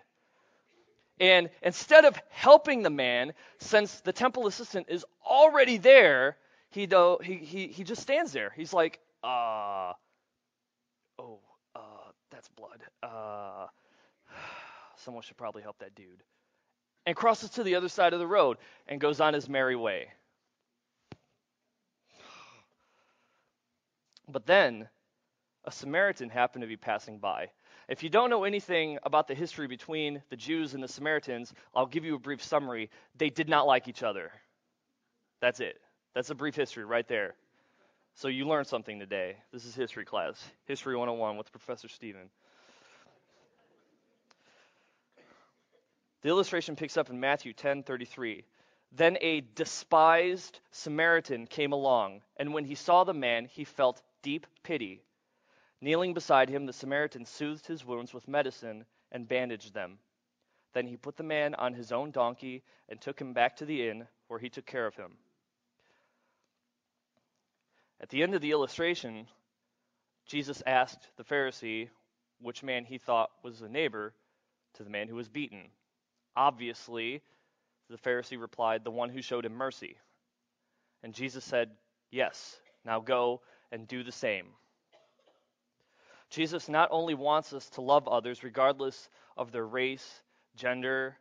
And 1.20 1.50
instead 1.62 2.04
of 2.04 2.20
helping 2.30 2.84
the 2.84 2.90
man, 2.90 3.34
since 3.60 4.02
the 4.02 4.12
temple 4.12 4.48
assistant 4.48 4.88
is 4.90 5.06
already 5.26 5.78
there, 5.78 6.36
he, 6.72 6.88
do, 6.88 7.20
he, 7.24 7.36
he, 7.36 7.68
he 7.68 7.84
just 7.86 8.02
stands 8.02 8.34
there. 8.34 8.52
He's 8.54 8.74
like, 8.74 9.00
uh, 9.24 9.94
oh, 11.18 11.40
that's 12.46 12.50
blood. 12.56 12.82
Uh, 13.02 13.68
someone 14.98 15.24
should 15.24 15.38
probably 15.38 15.62
help 15.62 15.80
that 15.80 15.96
dude. 15.96 16.24
And 17.06 17.16
crosses 17.16 17.52
to 17.52 17.64
the 17.64 17.76
other 17.76 17.90
side 17.90 18.14
of 18.14 18.20
the 18.20 18.28
road 18.28 18.58
and 18.88 19.00
goes 19.00 19.20
on 19.20 19.34
his 19.34 19.50
merry 19.50 19.76
way. 19.76 20.08
But 24.28 24.48
then 24.48 24.90
a 25.66 25.72
Samaritan 25.72 26.30
happened 26.30 26.64
to 26.64 26.68
be 26.68 26.78
passing 26.78 27.20
by. 27.20 27.52
If 27.88 28.02
you 28.02 28.10
don't 28.10 28.32
know 28.32 28.44
anything 28.44 28.98
about 29.04 29.28
the 29.28 29.36
history 29.36 29.68
between 29.68 30.24
the 30.32 30.36
Jews 30.36 30.74
and 30.74 30.82
the 30.82 30.88
Samaritans, 30.88 31.54
I'll 31.76 31.86
give 31.86 32.04
you 32.04 32.16
a 32.16 32.20
brief 32.20 32.44
summary. 32.44 32.90
They 33.16 33.30
did 33.30 33.48
not 33.48 33.68
like 33.68 33.88
each 33.88 34.02
other. 34.02 34.32
That's 35.42 35.60
it. 35.60 35.80
That's 36.16 36.32
a 36.32 36.36
brief 36.36 36.56
history 36.56 36.86
right 36.86 37.08
there. 37.08 37.36
So 38.18 38.30
you 38.30 38.48
learned 38.48 38.66
something 38.66 38.98
today. 38.98 39.36
This 39.52 39.66
is 39.66 39.76
history 39.76 40.06
class, 40.06 40.42
History 40.68 40.96
101 40.96 41.36
with 41.36 41.52
Professor 41.52 41.90
Stephen. 41.90 42.30
The 46.22 46.30
illustration 46.30 46.78
picks 46.78 46.96
up 46.96 47.10
in 47.10 47.20
Matthew 47.20 47.52
10:33. 47.52 48.46
Then 48.94 49.18
a 49.20 49.42
despised 49.42 50.62
Samaritan 50.72 51.46
came 51.46 51.74
along, 51.74 52.22
and 52.38 52.54
when 52.54 52.64
he 52.64 52.74
saw 52.74 53.04
the 53.04 53.14
man, 53.14 53.48
he 53.48 53.66
felt 53.66 54.02
deep 54.22 54.48
pity. 54.64 55.02
Kneeling 55.82 56.14
beside 56.14 56.48
him, 56.48 56.66
the 56.66 56.72
Samaritan 56.72 57.26
soothed 57.26 57.68
his 57.68 57.84
wounds 57.84 58.14
with 58.14 58.30
medicine 58.30 58.86
and 59.12 59.28
bandaged 59.28 59.74
them. 59.74 60.00
Then 60.72 60.88
he 60.88 60.96
put 60.96 61.18
the 61.18 61.24
man 61.24 61.54
on 61.56 61.74
his 61.74 61.92
own 61.92 62.12
donkey 62.12 62.64
and 62.88 63.02
took 63.02 63.20
him 63.20 63.34
back 63.34 63.58
to 63.58 63.66
the 63.66 63.90
inn, 63.90 64.08
where 64.30 64.40
he 64.40 64.50
took 64.50 64.66
care 64.66 64.88
of 64.88 64.96
him. 64.96 65.18
At 68.02 68.10
the 68.10 68.24
end 68.24 68.36
of 68.36 68.42
the 68.42 68.52
illustration, 68.52 69.28
Jesus 70.26 70.62
asked 70.66 71.08
the 71.18 71.24
Pharisee 71.24 71.90
which 72.42 72.64
man 72.64 72.86
he 72.86 72.98
thought 72.98 73.32
was 73.44 73.62
a 73.62 73.70
neighbor 73.70 74.14
to 74.76 74.84
the 74.84 74.90
man 74.90 75.08
who 75.08 75.16
was 75.16 75.30
beaten. 75.30 75.70
Obviously, 76.36 77.22
the 77.90 77.98
Pharisee 77.98 78.40
replied, 78.40 78.84
The 78.84 78.92
one 78.92 79.10
who 79.10 79.22
showed 79.22 79.46
him 79.46 79.54
mercy. 79.54 79.98
And 81.04 81.14
Jesus 81.14 81.46
said, 81.46 81.72
Yes, 82.12 82.60
now 82.84 83.00
go 83.00 83.42
and 83.72 83.88
do 83.88 84.04
the 84.04 84.12
same. 84.12 84.48
Jesus 86.30 86.68
not 86.68 86.90
only 86.92 87.14
wants 87.14 87.54
us 87.54 87.70
to 87.72 87.82
love 87.82 88.08
others 88.08 88.44
regardless 88.44 89.10
of 89.38 89.52
their 89.52 89.66
race, 89.66 90.22
gender, 90.56 91.16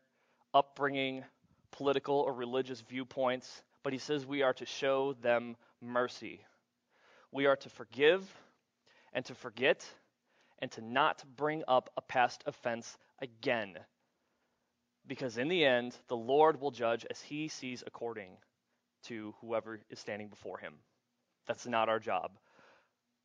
upbringing, 0.52 1.24
political 1.70 2.16
or 2.16 2.32
religious 2.32 2.80
viewpoints, 2.80 3.62
but 3.82 3.92
he 3.92 3.98
says 3.98 4.26
we 4.26 4.42
are 4.42 4.54
to 4.54 4.66
show 4.66 5.12
them 5.20 5.56
mercy. 5.80 6.40
We 7.34 7.46
are 7.46 7.56
to 7.56 7.68
forgive 7.68 8.24
and 9.12 9.24
to 9.24 9.34
forget 9.34 9.84
and 10.60 10.70
to 10.70 10.80
not 10.80 11.24
bring 11.36 11.64
up 11.66 11.90
a 11.96 12.00
past 12.00 12.44
offense 12.46 12.96
again. 13.20 13.74
Because 15.04 15.36
in 15.36 15.48
the 15.48 15.64
end, 15.64 15.96
the 16.06 16.16
Lord 16.16 16.60
will 16.60 16.70
judge 16.70 17.04
as 17.10 17.20
he 17.20 17.48
sees 17.48 17.82
according 17.84 18.36
to 19.06 19.34
whoever 19.40 19.80
is 19.90 19.98
standing 19.98 20.28
before 20.28 20.58
him. 20.58 20.74
That's 21.48 21.66
not 21.66 21.88
our 21.88 21.98
job. 21.98 22.30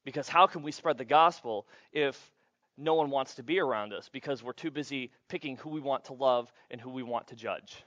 Because 0.04 0.28
how 0.28 0.48
can 0.48 0.64
we 0.64 0.72
spread 0.72 0.98
the 0.98 1.06
gospel 1.06 1.68
if 1.94 2.32
no 2.80 2.96
one 2.96 3.12
wants 3.12 3.36
to 3.36 3.44
be 3.44 3.60
around 3.60 3.94
us 3.94 4.10
because 4.12 4.42
we're 4.42 4.54
too 4.54 4.72
busy 4.72 5.12
picking 5.28 5.56
who 5.58 5.70
we 5.70 5.82
want 5.82 6.06
to 6.06 6.14
love 6.14 6.52
and 6.72 6.82
who 6.82 6.90
we 6.90 7.04
want 7.04 7.28
to 7.28 7.36
judge? 7.36 7.84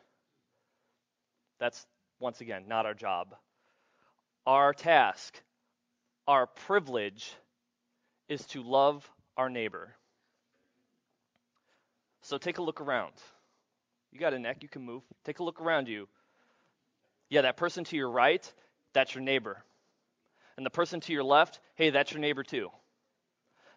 That's, 1.59 1.85
once 2.21 2.41
again, 2.41 2.67
not 2.69 2.87
our 2.87 2.95
job. 2.95 3.35
Our 4.47 4.73
task, 4.73 5.43
our 6.27 6.47
privilege, 6.47 7.35
is 8.29 8.45
to 8.47 8.63
love 8.63 9.09
our 9.37 9.51
neighbor. 9.51 9.95
So 12.23 12.39
take 12.39 12.59
a 12.59 12.63
look 12.63 12.81
around. 12.81 13.13
You 14.13 14.21
got 14.21 14.35
a 14.35 14.39
neck, 14.39 14.59
you 14.63 14.69
can 14.69 14.83
move. 14.83 15.03
Take 15.25 15.41
a 15.41 15.45
look 15.45 15.61
around 15.61 15.89
you. 15.89 16.09
Yeah, 17.29 17.43
that 17.43 17.57
person 17.57 17.85
to 17.85 17.97
your 17.97 18.11
right, 18.11 18.53
that's 18.93 19.15
your 19.15 19.23
neighbor. 19.23 19.63
And 20.57 20.67
the 20.67 20.71
person 20.71 21.01
to 21.01 21.13
your 21.13 21.25
left, 21.25 21.61
hey, 21.75 21.91
that's 21.91 22.13
your 22.13 22.21
neighbor 22.21 22.43
too. 22.43 22.71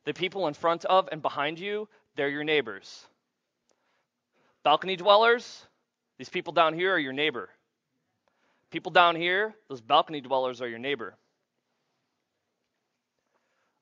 The 0.04 0.14
people 0.14 0.48
in 0.48 0.54
front 0.54 0.86
of 0.86 1.10
and 1.12 1.22
behind 1.22 1.60
you, 1.60 1.88
they're 2.16 2.30
your 2.30 2.44
neighbors. 2.44 3.06
Balcony 4.64 4.96
dwellers, 4.96 5.66
these 6.18 6.30
people 6.30 6.54
down 6.54 6.74
here 6.74 6.94
are 6.94 7.00
your 7.00 7.14
neighbor. 7.14 7.50
People 8.72 8.92
down 8.92 9.16
here, 9.16 9.56
those 9.70 9.82
balcony 9.82 10.22
dwellers 10.22 10.62
are 10.62 10.68
your 10.68 10.80
neighbor. 10.80 11.16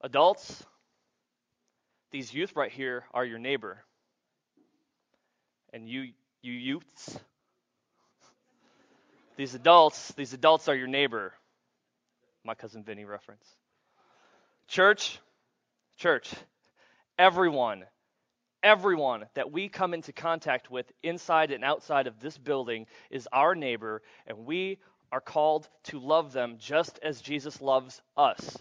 Adults, 0.05 0.61
these 2.11 2.33
youth 2.33 2.57
right 2.57 2.71
here 2.71 3.05
are 3.13 3.23
your 3.23 3.39
neighbor. 3.39 3.85
And 5.71 5.87
you 5.87 6.09
you 6.41 6.51
youths. 6.51 7.17
These 9.37 9.55
adults, 9.55 10.11
these 10.17 10.33
adults 10.33 10.67
are 10.67 10.75
your 10.75 10.87
neighbor. 10.87 11.33
My 12.43 12.53
cousin 12.53 12.83
Vinny 12.83 13.05
reference. 13.05 13.47
Church, 14.67 15.19
church, 15.97 16.33
everyone, 17.17 17.85
everyone 18.61 19.25
that 19.35 19.51
we 19.51 19.69
come 19.69 19.93
into 19.93 20.11
contact 20.11 20.69
with 20.69 20.91
inside 21.01 21.51
and 21.51 21.63
outside 21.63 22.07
of 22.07 22.19
this 22.19 22.37
building 22.37 22.87
is 23.09 23.27
our 23.31 23.55
neighbor, 23.55 24.01
and 24.27 24.45
we 24.45 24.79
are 25.13 25.21
called 25.21 25.67
to 25.85 25.99
love 25.99 26.33
them 26.33 26.57
just 26.59 26.99
as 27.01 27.21
Jesus 27.21 27.61
loves 27.61 28.01
us 28.17 28.57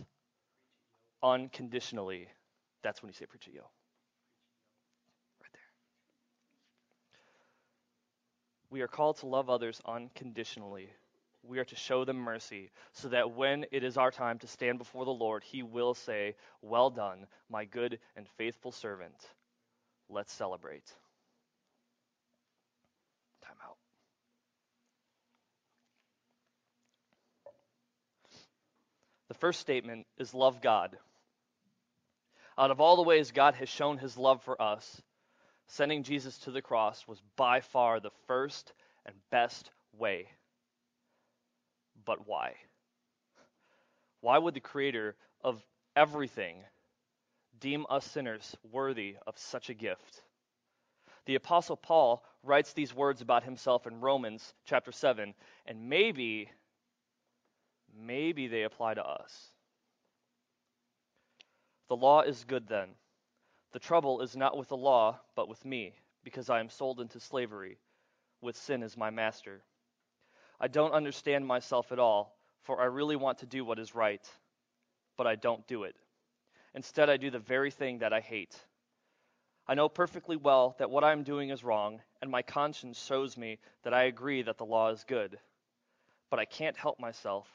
unconditionally. 1.22 2.28
That's 2.82 3.02
when 3.02 3.08
you 3.08 3.14
say 3.14 3.26
Prechio. 3.26 3.64
We 8.70 8.80
are 8.80 8.88
called 8.88 9.18
to 9.18 9.26
love 9.26 9.50
others 9.50 9.82
unconditionally. 9.84 10.88
We 11.42 11.58
are 11.58 11.64
to 11.64 11.76
show 11.76 12.04
them 12.06 12.16
mercy 12.16 12.70
so 12.92 13.08
that 13.08 13.32
when 13.32 13.66
it 13.70 13.84
is 13.84 13.98
our 13.98 14.10
time 14.10 14.38
to 14.38 14.46
stand 14.46 14.78
before 14.78 15.04
the 15.04 15.10
Lord, 15.10 15.42
He 15.44 15.62
will 15.62 15.92
say, 15.92 16.36
Well 16.62 16.88
done, 16.88 17.26
my 17.50 17.66
good 17.66 17.98
and 18.16 18.26
faithful 18.38 18.72
servant. 18.72 19.14
Let's 20.08 20.32
celebrate. 20.32 20.86
Time 23.44 23.56
out. 23.62 23.76
The 29.28 29.34
first 29.34 29.60
statement 29.60 30.06
is 30.16 30.32
love 30.32 30.62
God. 30.62 30.96
Out 32.58 32.70
of 32.70 32.80
all 32.80 32.96
the 32.96 33.02
ways 33.02 33.32
God 33.32 33.54
has 33.54 33.68
shown 33.68 33.98
his 33.98 34.16
love 34.16 34.42
for 34.42 34.60
us, 34.60 35.00
sending 35.66 36.02
Jesus 36.02 36.38
to 36.38 36.50
the 36.50 36.62
cross 36.62 37.06
was 37.08 37.22
by 37.36 37.60
far 37.60 37.98
the 37.98 38.10
first 38.26 38.72
and 39.06 39.14
best 39.30 39.70
way. 39.96 40.26
But 42.04 42.26
why? 42.26 42.54
Why 44.20 44.38
would 44.38 44.54
the 44.54 44.60
Creator 44.60 45.16
of 45.42 45.64
everything 45.96 46.56
deem 47.58 47.86
us 47.88 48.04
sinners 48.04 48.56
worthy 48.70 49.16
of 49.26 49.38
such 49.38 49.70
a 49.70 49.74
gift? 49.74 50.22
The 51.24 51.36
Apostle 51.36 51.76
Paul 51.76 52.24
writes 52.42 52.72
these 52.72 52.94
words 52.94 53.20
about 53.22 53.44
himself 53.44 53.86
in 53.86 54.00
Romans 54.00 54.54
chapter 54.64 54.90
7, 54.90 55.34
and 55.66 55.88
maybe, 55.88 56.50
maybe 57.96 58.48
they 58.48 58.64
apply 58.64 58.94
to 58.94 59.04
us. 59.04 59.51
The 61.92 61.96
law 61.96 62.22
is 62.22 62.44
good 62.44 62.68
then 62.68 62.88
the 63.72 63.78
trouble 63.78 64.22
is 64.22 64.34
not 64.34 64.56
with 64.56 64.68
the 64.68 64.78
law, 64.78 65.20
but 65.36 65.46
with 65.46 65.62
me, 65.62 65.92
because 66.24 66.48
I 66.48 66.58
am 66.58 66.70
sold 66.70 67.02
into 67.02 67.20
slavery, 67.20 67.76
with 68.40 68.56
sin 68.56 68.82
as 68.82 68.96
my 68.96 69.10
master. 69.10 69.62
I 70.58 70.68
don't 70.68 70.94
understand 70.94 71.46
myself 71.46 71.92
at 71.92 71.98
all, 71.98 72.34
for 72.62 72.80
I 72.80 72.86
really 72.86 73.16
want 73.16 73.40
to 73.40 73.46
do 73.46 73.62
what 73.62 73.78
is 73.78 73.94
right, 73.94 74.26
but 75.18 75.26
I 75.26 75.34
don't 75.34 75.66
do 75.66 75.82
it. 75.82 75.94
Instead, 76.74 77.10
I 77.10 77.18
do 77.18 77.28
the 77.28 77.38
very 77.38 77.70
thing 77.70 77.98
that 77.98 78.14
I 78.14 78.20
hate. 78.20 78.56
I 79.68 79.74
know 79.74 79.90
perfectly 79.90 80.36
well 80.36 80.74
that 80.78 80.88
what 80.88 81.04
I 81.04 81.12
am 81.12 81.24
doing 81.24 81.50
is 81.50 81.62
wrong, 81.62 82.00
and 82.22 82.30
my 82.30 82.40
conscience 82.40 83.04
shows 83.04 83.36
me 83.36 83.58
that 83.82 83.92
I 83.92 84.04
agree 84.04 84.40
that 84.40 84.56
the 84.56 84.64
law 84.64 84.88
is 84.88 85.04
good. 85.04 85.38
But 86.30 86.38
I 86.38 86.46
can't 86.46 86.78
help 86.78 86.98
myself, 86.98 87.46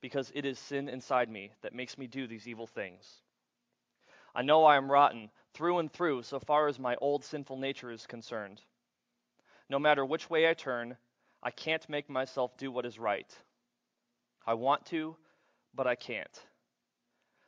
because 0.00 0.30
it 0.36 0.44
is 0.44 0.60
sin 0.60 0.88
inside 0.88 1.28
me 1.28 1.50
that 1.62 1.74
makes 1.74 1.98
me 1.98 2.06
do 2.06 2.28
these 2.28 2.46
evil 2.46 2.68
things. 2.68 3.22
I 4.34 4.42
know 4.42 4.64
I 4.64 4.76
am 4.76 4.90
rotten 4.90 5.30
through 5.54 5.78
and 5.78 5.92
through 5.92 6.22
so 6.22 6.40
far 6.40 6.68
as 6.68 6.78
my 6.78 6.96
old 6.96 7.24
sinful 7.24 7.56
nature 7.56 7.90
is 7.90 8.06
concerned. 8.06 8.60
No 9.68 9.78
matter 9.78 10.04
which 10.04 10.30
way 10.30 10.48
I 10.48 10.54
turn, 10.54 10.96
I 11.42 11.50
can't 11.50 11.88
make 11.88 12.08
myself 12.08 12.56
do 12.56 12.70
what 12.70 12.86
is 12.86 12.98
right. 12.98 13.30
I 14.46 14.54
want 14.54 14.86
to, 14.86 15.16
but 15.74 15.86
I 15.86 15.94
can't. 15.94 16.40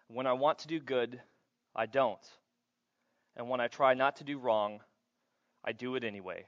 When 0.08 0.26
I 0.26 0.32
want 0.34 0.60
to 0.60 0.68
do 0.68 0.78
good, 0.80 1.20
I 1.74 1.86
don't. 1.86 2.24
And 3.36 3.48
when 3.48 3.60
I 3.60 3.68
try 3.68 3.94
not 3.94 4.16
to 4.16 4.24
do 4.24 4.38
wrong, 4.38 4.80
I 5.64 5.72
do 5.72 5.96
it 5.96 6.04
anyway. 6.04 6.46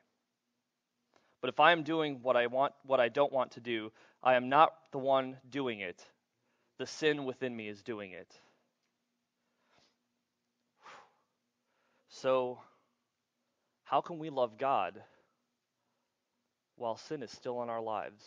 But 1.40 1.50
if 1.50 1.60
I 1.60 1.72
am 1.72 1.82
doing 1.82 2.20
what 2.22 2.36
I 2.36 2.46
want 2.46 2.74
what 2.84 3.00
I 3.00 3.08
don't 3.08 3.32
want 3.32 3.52
to 3.52 3.60
do, 3.60 3.92
I 4.22 4.34
am 4.34 4.48
not 4.48 4.74
the 4.92 4.98
one 4.98 5.36
doing 5.48 5.80
it. 5.80 6.04
The 6.78 6.86
sin 6.86 7.24
within 7.24 7.56
me 7.56 7.68
is 7.68 7.82
doing 7.82 8.12
it. 8.12 8.34
So 12.22 12.58
how 13.84 14.00
can 14.00 14.18
we 14.18 14.30
love 14.30 14.58
God 14.58 15.02
while 16.76 16.96
sin 16.96 17.22
is 17.22 17.30
still 17.30 17.62
in 17.62 17.68
our 17.68 17.82
lives? 17.82 18.24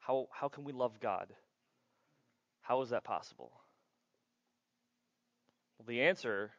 How 0.00 0.26
how 0.32 0.48
can 0.48 0.64
we 0.64 0.72
love 0.72 0.98
God? 1.00 1.28
How 2.62 2.82
is 2.82 2.90
that 2.90 3.04
possible? 3.04 3.52
Well, 5.78 5.86
the 5.86 6.02
answer 6.02 6.50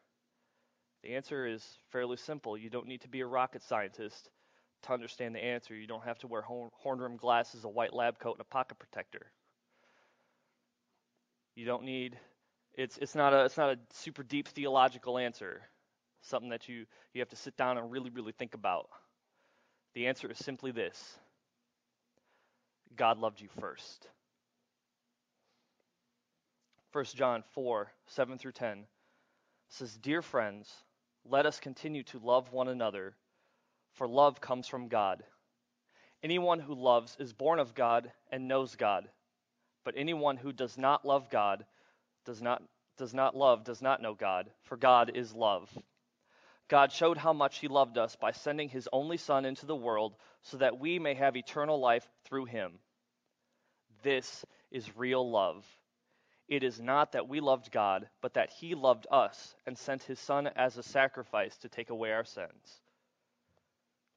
the 1.03 1.15
answer 1.15 1.45
is 1.45 1.65
fairly 1.91 2.17
simple. 2.17 2.57
You 2.57 2.69
don't 2.69 2.87
need 2.87 3.01
to 3.01 3.09
be 3.09 3.21
a 3.21 3.25
rocket 3.25 3.63
scientist 3.63 4.29
to 4.83 4.93
understand 4.93 5.35
the 5.35 5.43
answer. 5.43 5.75
You 5.75 5.87
don't 5.87 6.03
have 6.03 6.19
to 6.19 6.27
wear 6.27 6.41
horn 6.41 6.99
rimmed 6.99 7.19
glasses, 7.19 7.63
a 7.63 7.69
white 7.69 7.93
lab 7.93 8.19
coat, 8.19 8.33
and 8.33 8.41
a 8.41 8.45
pocket 8.45 8.79
protector. 8.79 9.31
You 11.55 11.65
don't 11.65 11.83
need 11.83 12.17
it's 12.75 12.97
it's 12.97 13.15
not 13.15 13.33
a 13.33 13.45
it's 13.45 13.57
not 13.57 13.71
a 13.71 13.79
super 13.91 14.23
deep 14.23 14.47
theological 14.47 15.17
answer, 15.17 15.61
something 16.21 16.49
that 16.49 16.67
you 16.67 16.85
you 17.13 17.21
have 17.21 17.29
to 17.29 17.35
sit 17.35 17.57
down 17.57 17.77
and 17.77 17.91
really 17.91 18.09
really 18.09 18.33
think 18.33 18.53
about. 18.53 18.89
The 19.93 20.07
answer 20.07 20.29
is 20.29 20.37
simply 20.37 20.71
this. 20.71 21.17
God 22.95 23.19
loved 23.19 23.41
you 23.41 23.47
first. 23.59 24.07
1 26.91 27.05
John 27.15 27.43
4, 27.53 27.91
7 28.07 28.37
through 28.37 28.51
10 28.53 28.85
says, 29.69 29.95
Dear 29.97 30.21
friends, 30.21 30.71
let 31.23 31.45
us 31.45 31.59
continue 31.59 32.03
to 32.03 32.19
love 32.19 32.51
one 32.51 32.67
another, 32.67 33.15
for 33.93 34.07
love 34.07 34.41
comes 34.41 34.67
from 34.67 34.87
God. 34.87 35.23
Anyone 36.23 36.59
who 36.59 36.73
loves 36.73 37.15
is 37.19 37.31
born 37.31 37.59
of 37.59 37.75
God 37.75 38.11
and 38.31 38.47
knows 38.47 38.75
God. 38.75 39.07
But 39.85 39.93
anyone 39.97 40.37
who 40.37 40.51
does 40.51 40.77
not 40.77 41.05
love 41.05 41.29
God 41.29 41.65
does 42.25 42.41
not 42.41 42.61
does 42.97 43.13
not 43.13 43.35
love 43.35 43.63
does 43.63 43.81
not 43.81 44.01
know 44.01 44.13
God, 44.13 44.49
for 44.63 44.75
God 44.75 45.11
is 45.15 45.33
love. 45.33 45.69
God 46.69 46.91
showed 46.91 47.17
how 47.17 47.33
much 47.33 47.57
he 47.59 47.67
loved 47.67 47.97
us 47.97 48.15
by 48.15 48.31
sending 48.31 48.69
his 48.69 48.87
only 48.93 49.17
son 49.17 49.43
into 49.43 49.65
the 49.65 49.75
world 49.75 50.15
so 50.43 50.57
that 50.57 50.79
we 50.79 50.99
may 50.99 51.15
have 51.15 51.35
eternal 51.35 51.79
life 51.79 52.07
through 52.25 52.45
him. 52.45 52.73
This 54.03 54.45
is 54.71 54.95
real 54.95 55.29
love. 55.29 55.65
It 56.47 56.63
is 56.63 56.79
not 56.79 57.11
that 57.11 57.27
we 57.27 57.41
loved 57.41 57.71
God, 57.71 58.07
but 58.21 58.33
that 58.33 58.49
he 58.49 58.73
loved 58.73 59.05
us 59.11 59.55
and 59.67 59.77
sent 59.77 60.03
his 60.03 60.19
Son 60.19 60.47
as 60.55 60.77
a 60.77 60.83
sacrifice 60.83 61.55
to 61.57 61.69
take 61.69 61.91
away 61.91 62.11
our 62.11 62.23
sins. 62.23 62.81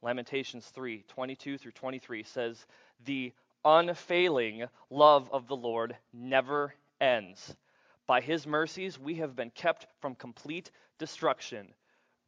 Lamentations 0.01 0.67
3 0.69 1.05
22 1.09 1.59
through 1.59 1.73
23 1.73 2.23
says, 2.23 2.67
The 3.05 3.33
unfailing 3.65 4.65
love 4.89 5.31
of 5.31 5.47
the 5.47 5.57
Lord 5.57 5.97
never 6.13 6.75
ends. 7.01 7.55
By 8.07 8.21
his 8.23 8.47
mercies 8.47 8.99
we 8.99 9.17
have 9.17 9.37
been 9.37 9.51
kept 9.51 9.87
from 10.01 10.15
complete 10.15 10.71
destruction. 10.99 11.75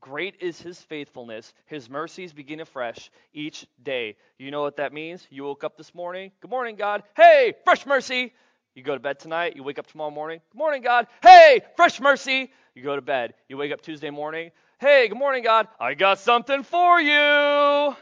Great 0.05 0.37
is 0.41 0.61
his 0.61 0.79
faithfulness. 0.83 1.55
His 1.65 1.89
mercies 1.89 2.35
begin 2.35 2.61
afresh 2.61 3.11
each 3.33 3.67
day. 3.83 4.17
You 4.39 4.51
know 4.51 4.61
what 4.61 4.77
that 4.77 4.93
means? 4.93 5.27
You 5.31 5.45
woke 5.45 5.65
up 5.65 5.79
this 5.79 5.95
morning. 5.95 6.31
Good 6.43 6.51
morning, 6.51 6.77
God. 6.77 7.05
Hey, 7.17 7.55
fresh 7.65 7.87
mercy. 7.87 8.35
You 8.75 8.83
go 8.83 8.93
to 8.93 9.01
bed 9.01 9.19
tonight, 9.19 9.57
you 9.57 9.63
wake 9.63 9.79
up 9.79 9.87
tomorrow 9.87 10.11
morning. 10.11 10.43
Good 10.53 10.59
morning, 10.59 10.83
God. 10.83 11.07
Hey, 11.23 11.63
fresh 11.77 12.03
mercy. 12.03 12.53
You 12.75 12.83
go 12.83 12.95
to 12.97 13.01
bed. 13.01 13.33
You 13.49 13.57
wake 13.57 13.73
up 13.73 13.81
Tuesday 13.81 14.11
morning. 14.11 14.51
Hey, 14.79 15.09
good 15.09 15.17
morning, 15.17 15.43
God. 15.43 15.69
I 15.81 15.95
got 15.95 16.19
something 16.19 16.65
for 16.65 17.01
you. 17.01 17.97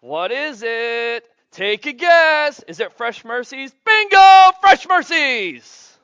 What 0.00 0.30
is 0.30 0.62
it? 0.62 1.26
Take 1.52 1.86
a 1.86 1.94
guess. 1.94 2.62
Is 2.68 2.80
it 2.80 2.92
fresh 2.92 3.24
mercies? 3.24 3.74
Bingo! 3.82 4.50
Fresh 4.60 4.86
mercies. 4.86 5.95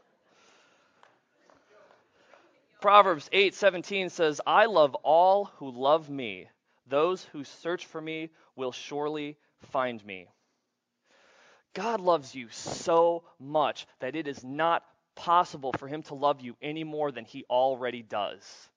Proverbs 2.83 3.29
8:17 3.33 4.11
says, 4.11 4.41
"I 4.45 4.67
love 4.67 4.97
all 4.97 5.45
who 5.45 5.71
love 5.71 6.11
me. 6.11 6.49
Those 6.89 7.25
who 7.27 7.45
search 7.45 7.87
for 7.87 8.01
me 8.01 8.31
will 8.57 8.73
surely 8.73 9.39
find 9.71 10.05
me." 10.05 10.27
God 11.75 12.01
loves 12.01 12.35
you 12.35 12.49
so 12.49 13.23
much 13.39 13.87
that 14.01 14.17
it 14.17 14.27
is 14.27 14.43
not 14.43 14.85
possible 15.15 15.73
for 15.79 15.87
him 15.87 16.03
to 16.03 16.17
love 16.17 16.41
you 16.41 16.57
any 16.61 16.83
more 16.83 17.13
than 17.13 17.25
he 17.25 17.45
already 17.45 18.03
does. 18.03 18.69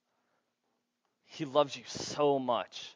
He 1.26 1.46
loves 1.46 1.76
you 1.76 1.84
so 1.86 2.38
much. 2.38 2.96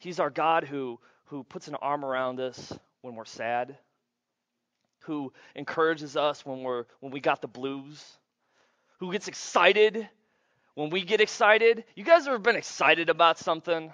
He's 0.00 0.18
our 0.18 0.30
God 0.30 0.64
who, 0.64 0.98
who 1.26 1.44
puts 1.44 1.68
an 1.68 1.76
arm 1.76 2.04
around 2.04 2.40
us 2.40 2.76
when 3.00 3.14
we're 3.14 3.26
sad, 3.26 3.78
who 5.02 5.32
encourages 5.54 6.16
us 6.16 6.44
when, 6.44 6.64
we're, 6.64 6.86
when 6.98 7.12
we 7.12 7.20
got 7.20 7.40
the 7.40 7.46
blues, 7.46 8.18
who 8.98 9.12
gets 9.12 9.28
excited 9.28 10.08
when 10.76 10.90
we 10.90 11.02
get 11.02 11.20
excited. 11.20 11.84
You 11.96 12.04
guys 12.04 12.28
ever 12.28 12.38
been 12.38 12.54
excited 12.54 13.08
about 13.08 13.38
something? 13.38 13.90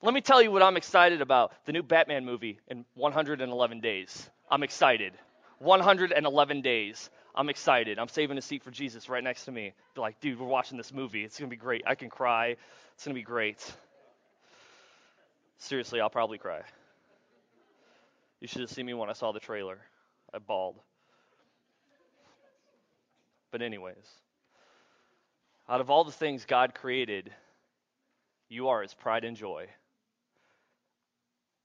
Let 0.00 0.12
me 0.12 0.20
tell 0.20 0.42
you 0.42 0.50
what 0.50 0.62
I'm 0.62 0.76
excited 0.76 1.20
about 1.20 1.52
the 1.64 1.72
new 1.72 1.82
Batman 1.82 2.24
movie 2.24 2.58
in 2.66 2.84
111 2.94 3.80
days. 3.80 4.28
I'm 4.50 4.64
excited. 4.64 5.12
111 5.60 6.62
days. 6.62 7.10
I'm 7.34 7.48
excited. 7.50 7.98
I'm 7.98 8.08
saving 8.08 8.36
a 8.36 8.42
seat 8.42 8.64
for 8.64 8.70
Jesus 8.70 9.08
right 9.08 9.22
next 9.22 9.44
to 9.44 9.52
me. 9.52 9.74
Be 9.94 10.00
like, 10.00 10.18
dude, 10.20 10.40
we're 10.40 10.46
watching 10.46 10.76
this 10.76 10.92
movie. 10.92 11.24
It's 11.24 11.38
going 11.38 11.48
to 11.48 11.54
be 11.54 11.60
great. 11.60 11.82
I 11.86 11.94
can 11.94 12.10
cry. 12.10 12.56
It's 12.94 13.04
going 13.04 13.14
to 13.14 13.20
be 13.20 13.22
great. 13.22 13.62
Seriously, 15.58 16.00
I'll 16.00 16.10
probably 16.10 16.38
cry. 16.38 16.62
You 18.40 18.48
should 18.48 18.62
have 18.62 18.70
seen 18.70 18.86
me 18.86 18.94
when 18.94 19.08
I 19.08 19.12
saw 19.12 19.30
the 19.30 19.40
trailer. 19.40 19.78
I 20.34 20.38
bawled. 20.38 20.76
But, 23.52 23.62
anyways, 23.62 24.21
out 25.72 25.80
of 25.80 25.88
all 25.88 26.04
the 26.04 26.12
things 26.12 26.44
God 26.44 26.74
created, 26.74 27.32
you 28.50 28.68
are 28.68 28.82
his 28.82 28.92
pride 28.92 29.24
and 29.24 29.34
joy. 29.34 29.68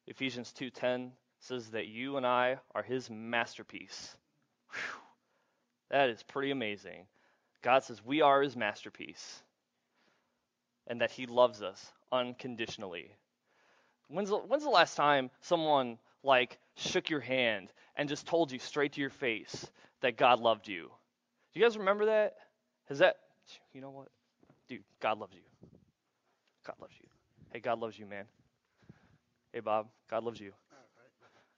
Ephesians 0.06 0.54
2:10 0.54 1.12
says 1.40 1.72
that 1.72 1.88
you 1.88 2.16
and 2.16 2.26
I 2.26 2.58
are 2.74 2.84
his 2.84 3.10
masterpiece. 3.10 4.16
Whew. 4.72 5.02
That 5.90 6.10
is 6.10 6.24
pretty 6.24 6.52
amazing. 6.52 7.06
God 7.62 7.84
says 7.84 8.02
we 8.02 8.22
are 8.22 8.42
his 8.42 8.56
masterpiece 8.56 9.44
and 10.88 11.02
that 11.02 11.12
he 11.12 11.26
loves 11.26 11.62
us 11.62 11.92
unconditionally. 12.10 13.14
When's 14.08 14.30
the, 14.30 14.38
when's 14.38 14.64
the 14.64 14.70
last 14.70 14.96
time 14.96 15.32
someone 15.42 16.00
like 16.24 16.60
shook 16.76 17.10
your 17.10 17.20
hand 17.20 17.74
and 17.98 18.08
just 18.08 18.26
told 18.26 18.54
you 18.54 18.60
straight 18.60 18.94
to 18.94 19.02
your 19.02 19.10
face 19.10 19.70
that 20.00 20.16
God 20.16 20.40
loved 20.40 20.70
you? 20.70 20.90
Do 21.52 21.60
you 21.60 21.66
guys 21.66 21.78
remember 21.78 22.06
that? 22.06 22.38
Has 22.86 23.00
that 23.00 23.27
you 23.74 23.82
know 23.82 23.92
what? 23.92 24.08
Dude, 24.68 24.84
God 25.00 25.20
loves 25.20 25.34
you. 25.34 25.42
God 26.66 26.76
loves 26.82 26.94
you. 27.00 27.08
Hey, 27.52 27.60
God 27.60 27.80
loves 27.80 27.98
you, 27.98 28.06
man. 28.06 28.26
Hey, 29.54 29.62
Bob, 29.62 29.88
God 30.10 30.24
loves 30.24 30.40
you. 30.40 30.52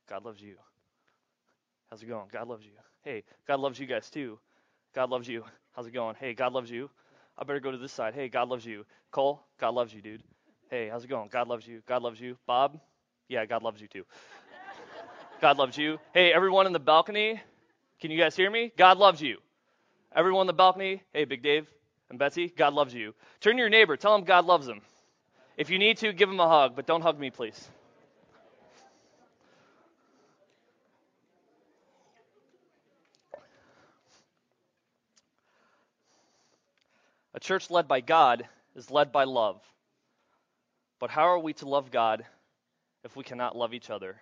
God 0.07 0.23
loves 0.23 0.41
you. 0.41 0.55
How's 1.89 2.03
it 2.03 2.07
going? 2.07 2.27
God 2.31 2.47
loves 2.47 2.63
you. 2.63 2.71
Hey, 3.03 3.23
God 3.47 3.59
loves 3.59 3.79
you 3.79 3.87
guys 3.87 4.09
too. 4.09 4.37
God 4.93 5.09
loves 5.09 5.27
you. 5.27 5.43
How's 5.75 5.87
it 5.87 5.93
going? 5.93 6.15
Hey, 6.19 6.33
God 6.33 6.53
loves 6.53 6.69
you. 6.69 6.89
I 7.37 7.43
better 7.43 7.59
go 7.59 7.71
to 7.71 7.77
this 7.77 7.91
side. 7.91 8.13
Hey, 8.13 8.29
God 8.29 8.49
loves 8.49 8.65
you. 8.65 8.85
Cole, 9.11 9.41
God 9.59 9.73
loves 9.73 9.93
you, 9.93 10.01
dude. 10.01 10.23
Hey, 10.69 10.89
how's 10.89 11.03
it 11.03 11.09
going? 11.09 11.29
God 11.31 11.47
loves 11.47 11.65
you. 11.65 11.81
God 11.87 12.03
loves 12.03 12.19
you. 12.19 12.37
Bob, 12.45 12.79
yeah, 13.27 13.45
God 13.45 13.63
loves 13.63 13.81
you 13.81 13.87
too. 13.87 14.05
God 15.41 15.57
loves 15.57 15.77
you. 15.77 15.99
Hey, 16.13 16.33
everyone 16.33 16.67
in 16.67 16.73
the 16.73 16.79
balcony, 16.79 17.41
can 17.99 18.11
you 18.11 18.19
guys 18.19 18.35
hear 18.35 18.51
me? 18.51 18.71
God 18.77 18.97
loves 18.97 19.21
you. 19.21 19.37
Everyone 20.13 20.43
in 20.43 20.47
the 20.47 20.53
balcony, 20.53 21.01
hey, 21.13 21.25
Big 21.25 21.41
Dave 21.41 21.67
and 22.09 22.17
Betsy, 22.17 22.47
God 22.55 22.73
loves 22.73 22.93
you. 22.93 23.13
Turn 23.39 23.55
to 23.55 23.59
your 23.59 23.69
neighbor, 23.69 23.97
tell 23.97 24.15
him 24.15 24.23
God 24.23 24.45
loves 24.45 24.67
him. 24.67 24.81
If 25.57 25.69
you 25.69 25.77
need 25.77 25.97
to, 25.97 26.13
give 26.13 26.29
him 26.29 26.39
a 26.39 26.47
hug, 26.47 26.75
but 26.75 26.87
don't 26.87 27.01
hug 27.01 27.19
me, 27.19 27.29
please. 27.29 27.69
A 37.33 37.39
church 37.39 37.69
led 37.69 37.87
by 37.87 38.01
God 38.01 38.47
is 38.75 38.89
led 38.89 39.11
by 39.11 39.23
love. 39.23 39.61
But 40.99 41.09
how 41.09 41.29
are 41.29 41.39
we 41.39 41.53
to 41.53 41.69
love 41.69 41.91
God 41.91 42.25
if 43.03 43.15
we 43.15 43.23
cannot 43.23 43.55
love 43.55 43.73
each 43.73 43.89
other? 43.89 44.17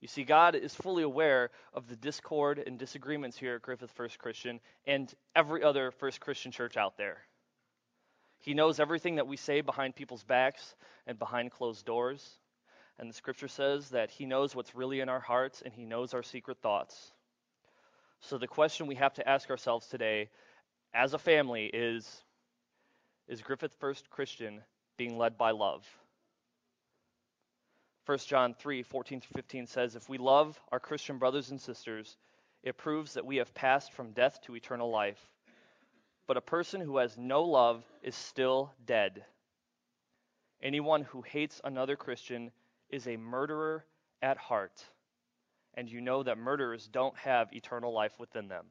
You 0.00 0.08
see, 0.08 0.24
God 0.24 0.54
is 0.54 0.74
fully 0.74 1.02
aware 1.02 1.50
of 1.74 1.86
the 1.86 1.96
discord 1.96 2.58
and 2.58 2.78
disagreements 2.78 3.36
here 3.36 3.56
at 3.56 3.62
Griffith 3.62 3.90
First 3.92 4.18
Christian 4.18 4.60
and 4.86 5.12
every 5.36 5.62
other 5.62 5.90
First 5.90 6.20
Christian 6.20 6.52
church 6.52 6.76
out 6.76 6.96
there. 6.96 7.18
He 8.38 8.54
knows 8.54 8.80
everything 8.80 9.16
that 9.16 9.26
we 9.26 9.36
say 9.36 9.60
behind 9.60 9.94
people's 9.94 10.24
backs 10.24 10.74
and 11.06 11.18
behind 11.18 11.50
closed 11.50 11.84
doors. 11.84 12.38
And 12.98 13.10
the 13.10 13.14
scripture 13.14 13.48
says 13.48 13.90
that 13.90 14.10
He 14.10 14.24
knows 14.24 14.56
what's 14.56 14.74
really 14.74 15.00
in 15.00 15.10
our 15.10 15.20
hearts 15.20 15.62
and 15.62 15.72
He 15.74 15.84
knows 15.84 16.14
our 16.14 16.22
secret 16.22 16.58
thoughts. 16.62 17.12
So 18.20 18.38
the 18.38 18.46
question 18.46 18.86
we 18.86 18.94
have 18.94 19.14
to 19.14 19.28
ask 19.28 19.50
ourselves 19.50 19.86
today 19.86 20.30
as 20.94 21.12
a 21.12 21.18
family 21.18 21.66
is 21.66 22.22
Is 23.28 23.42
Griffith 23.42 23.74
First 23.78 24.08
Christian 24.08 24.62
being 24.96 25.18
led 25.18 25.36
by 25.36 25.50
love? 25.50 25.86
1 28.10 28.18
John 28.26 28.54
3 28.58 28.82
14 28.82 29.20
through 29.20 29.40
15 29.40 29.66
says, 29.68 29.94
If 29.94 30.08
we 30.08 30.18
love 30.18 30.60
our 30.72 30.80
Christian 30.80 31.18
brothers 31.18 31.52
and 31.52 31.60
sisters, 31.60 32.16
it 32.64 32.76
proves 32.76 33.14
that 33.14 33.24
we 33.24 33.36
have 33.36 33.54
passed 33.54 33.92
from 33.92 34.10
death 34.10 34.40
to 34.42 34.56
eternal 34.56 34.90
life. 34.90 35.24
But 36.26 36.36
a 36.36 36.40
person 36.40 36.80
who 36.80 36.96
has 36.96 37.16
no 37.16 37.44
love 37.44 37.84
is 38.02 38.16
still 38.16 38.72
dead. 38.84 39.24
Anyone 40.60 41.02
who 41.02 41.22
hates 41.22 41.60
another 41.62 41.94
Christian 41.94 42.50
is 42.88 43.06
a 43.06 43.16
murderer 43.16 43.84
at 44.20 44.38
heart. 44.38 44.84
And 45.74 45.88
you 45.88 46.00
know 46.00 46.24
that 46.24 46.36
murderers 46.36 46.88
don't 46.88 47.16
have 47.18 47.52
eternal 47.52 47.94
life 47.94 48.18
within 48.18 48.48
them. 48.48 48.66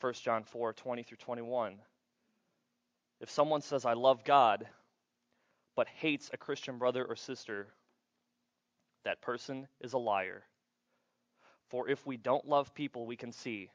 1 0.00 0.14
John 0.14 0.42
4 0.42 0.72
20 0.72 1.04
through 1.04 1.18
21. 1.18 1.76
If 3.20 3.30
someone 3.30 3.60
says, 3.60 3.84
I 3.84 3.92
love 3.92 4.24
God, 4.24 4.66
but 5.78 5.86
hates 5.86 6.28
a 6.32 6.36
Christian 6.36 6.76
brother 6.76 7.04
or 7.04 7.14
sister, 7.14 7.68
that 9.04 9.22
person 9.22 9.68
is 9.80 9.92
a 9.92 9.98
liar. 9.98 10.42
For 11.68 11.88
if 11.88 12.04
we 12.04 12.16
don't 12.16 12.48
love 12.48 12.74
people 12.74 13.06
we 13.06 13.14
can 13.14 13.30
see, 13.30 13.70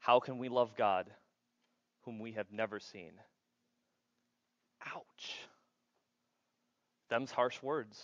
how 0.00 0.20
can 0.20 0.36
we 0.36 0.50
love 0.50 0.76
God 0.76 1.10
whom 2.02 2.18
we 2.18 2.32
have 2.32 2.52
never 2.52 2.78
seen? 2.78 3.12
Ouch. 4.94 5.38
Them's 7.08 7.30
harsh 7.30 7.62
words. 7.62 7.98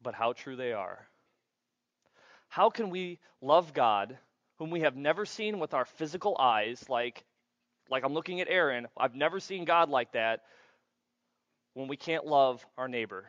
But 0.00 0.14
how 0.14 0.34
true 0.34 0.54
they 0.54 0.72
are. 0.72 1.08
How 2.46 2.70
can 2.70 2.90
we 2.90 3.18
love 3.40 3.74
God 3.74 4.16
whom 4.60 4.70
we 4.70 4.82
have 4.82 4.94
never 4.94 5.26
seen 5.26 5.58
with 5.58 5.74
our 5.74 5.84
physical 5.84 6.36
eyes, 6.38 6.88
like, 6.88 7.24
like 7.90 8.04
I'm 8.04 8.14
looking 8.14 8.40
at 8.40 8.46
Aaron? 8.48 8.86
I've 8.96 9.16
never 9.16 9.40
seen 9.40 9.64
God 9.64 9.88
like 9.88 10.12
that 10.12 10.42
when 11.74 11.88
we 11.88 11.96
can't 11.96 12.26
love 12.26 12.64
our 12.76 12.88
neighbor. 12.88 13.24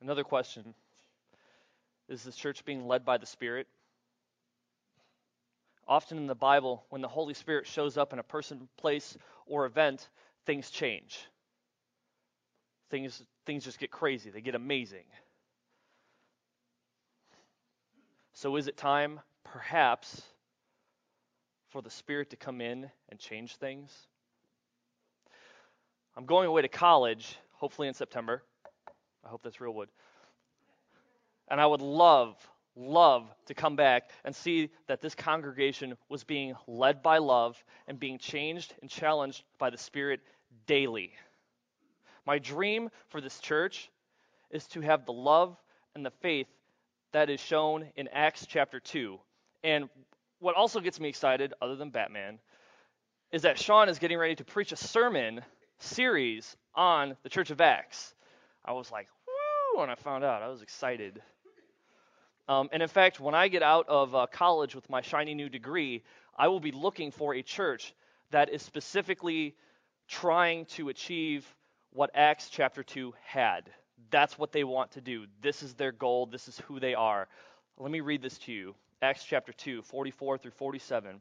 Another 0.00 0.24
question 0.24 0.74
Is 2.08 2.22
this 2.22 2.36
church 2.36 2.64
being 2.64 2.86
led 2.86 3.04
by 3.04 3.18
the 3.18 3.26
Spirit? 3.26 3.66
Often 5.86 6.18
in 6.18 6.26
the 6.26 6.34
Bible, 6.34 6.84
when 6.90 7.02
the 7.02 7.08
Holy 7.08 7.34
Spirit 7.34 7.66
shows 7.66 7.96
up 7.96 8.12
in 8.12 8.20
a 8.20 8.22
person, 8.22 8.68
place, 8.76 9.18
or 9.46 9.66
event, 9.66 10.08
things 10.46 10.70
change. 10.70 11.18
Things, 12.90 13.22
things 13.44 13.64
just 13.64 13.78
get 13.78 13.90
crazy, 13.90 14.30
they 14.30 14.40
get 14.40 14.54
amazing. 14.54 15.04
So, 18.34 18.56
is 18.56 18.68
it 18.68 18.76
time, 18.76 19.20
perhaps, 19.44 20.22
for 21.70 21.82
the 21.82 21.90
Spirit 21.90 22.30
to 22.30 22.36
come 22.36 22.60
in 22.60 22.90
and 23.08 23.18
change 23.18 23.56
things? 23.56 23.90
I'm 26.16 26.26
going 26.26 26.46
away 26.46 26.62
to 26.62 26.68
college, 26.68 27.36
hopefully 27.52 27.88
in 27.88 27.94
September. 27.94 28.42
I 29.24 29.28
hope 29.28 29.42
that's 29.42 29.60
real 29.60 29.74
wood. 29.74 29.88
And 31.48 31.60
I 31.60 31.66
would 31.66 31.80
love, 31.80 32.36
love 32.76 33.24
to 33.46 33.54
come 33.54 33.76
back 33.76 34.10
and 34.24 34.34
see 34.34 34.70
that 34.86 35.00
this 35.00 35.14
congregation 35.14 35.96
was 36.08 36.24
being 36.24 36.54
led 36.66 37.02
by 37.02 37.18
love 37.18 37.62
and 37.86 37.98
being 37.98 38.18
changed 38.18 38.74
and 38.80 38.90
challenged 38.90 39.42
by 39.58 39.70
the 39.70 39.78
Spirit 39.78 40.20
daily. 40.66 41.12
My 42.26 42.38
dream 42.38 42.90
for 43.08 43.20
this 43.20 43.38
church 43.40 43.90
is 44.50 44.66
to 44.68 44.80
have 44.80 45.06
the 45.06 45.12
love 45.12 45.56
and 45.94 46.04
the 46.04 46.10
faith 46.10 46.48
that 47.12 47.30
is 47.30 47.40
shown 47.40 47.86
in 47.96 48.08
Acts 48.08 48.46
chapter 48.46 48.80
2. 48.80 49.18
And 49.64 49.88
what 50.40 50.56
also 50.56 50.80
gets 50.80 50.98
me 50.98 51.08
excited, 51.08 51.54
other 51.60 51.76
than 51.76 51.90
Batman, 51.90 52.38
is 53.30 53.42
that 53.42 53.58
Sean 53.58 53.88
is 53.88 53.98
getting 53.98 54.18
ready 54.18 54.34
to 54.34 54.44
preach 54.44 54.72
a 54.72 54.76
sermon 54.76 55.42
series 55.78 56.56
on 56.74 57.16
the 57.22 57.28
Church 57.28 57.50
of 57.50 57.60
Acts. 57.60 58.14
I 58.64 58.72
was 58.72 58.90
like, 58.90 59.06
woo, 59.26 59.80
when 59.80 59.90
I 59.90 59.94
found 59.94 60.24
out. 60.24 60.42
I 60.42 60.48
was 60.48 60.62
excited. 60.62 61.22
Um, 62.48 62.68
and 62.72 62.82
in 62.82 62.88
fact, 62.88 63.20
when 63.20 63.34
I 63.34 63.48
get 63.48 63.62
out 63.62 63.88
of 63.88 64.14
uh, 64.14 64.26
college 64.26 64.74
with 64.74 64.88
my 64.90 65.02
shiny 65.02 65.34
new 65.34 65.48
degree, 65.48 66.02
I 66.36 66.48
will 66.48 66.58
be 66.58 66.72
looking 66.72 67.10
for 67.12 67.34
a 67.34 67.42
church 67.42 67.94
that 68.30 68.48
is 68.48 68.62
specifically 68.62 69.54
trying 70.08 70.64
to 70.64 70.88
achieve 70.88 71.46
what 71.92 72.10
Acts 72.14 72.48
chapter 72.50 72.82
2 72.82 73.12
had. 73.24 73.70
That's 74.10 74.38
what 74.38 74.52
they 74.52 74.64
want 74.64 74.92
to 74.92 75.00
do. 75.00 75.26
This 75.42 75.62
is 75.62 75.74
their 75.74 75.92
goal. 75.92 76.26
This 76.26 76.48
is 76.48 76.58
who 76.60 76.80
they 76.80 76.94
are. 76.94 77.28
Let 77.78 77.92
me 77.92 78.00
read 78.00 78.22
this 78.22 78.38
to 78.38 78.52
you 78.52 78.74
Acts 79.02 79.24
chapter 79.24 79.52
2, 79.52 79.82
44 79.82 80.38
through 80.38 80.50
47. 80.52 81.20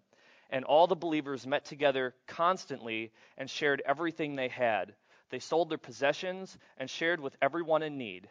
And 0.50 0.66
all 0.66 0.88
the 0.88 0.96
believers 0.96 1.48
met 1.48 1.66
together 1.66 2.16
constantly 2.28 3.12
and 3.38 3.50
shared 3.50 3.82
everything 3.86 4.36
they 4.36 4.50
had. 4.50 4.96
They 5.30 5.40
sold 5.40 5.70
their 5.70 5.78
possessions 5.78 6.58
and 6.78 6.90
shared 6.90 7.20
with 7.20 7.38
everyone 7.42 7.84
in 7.84 7.98
need. 7.98 8.28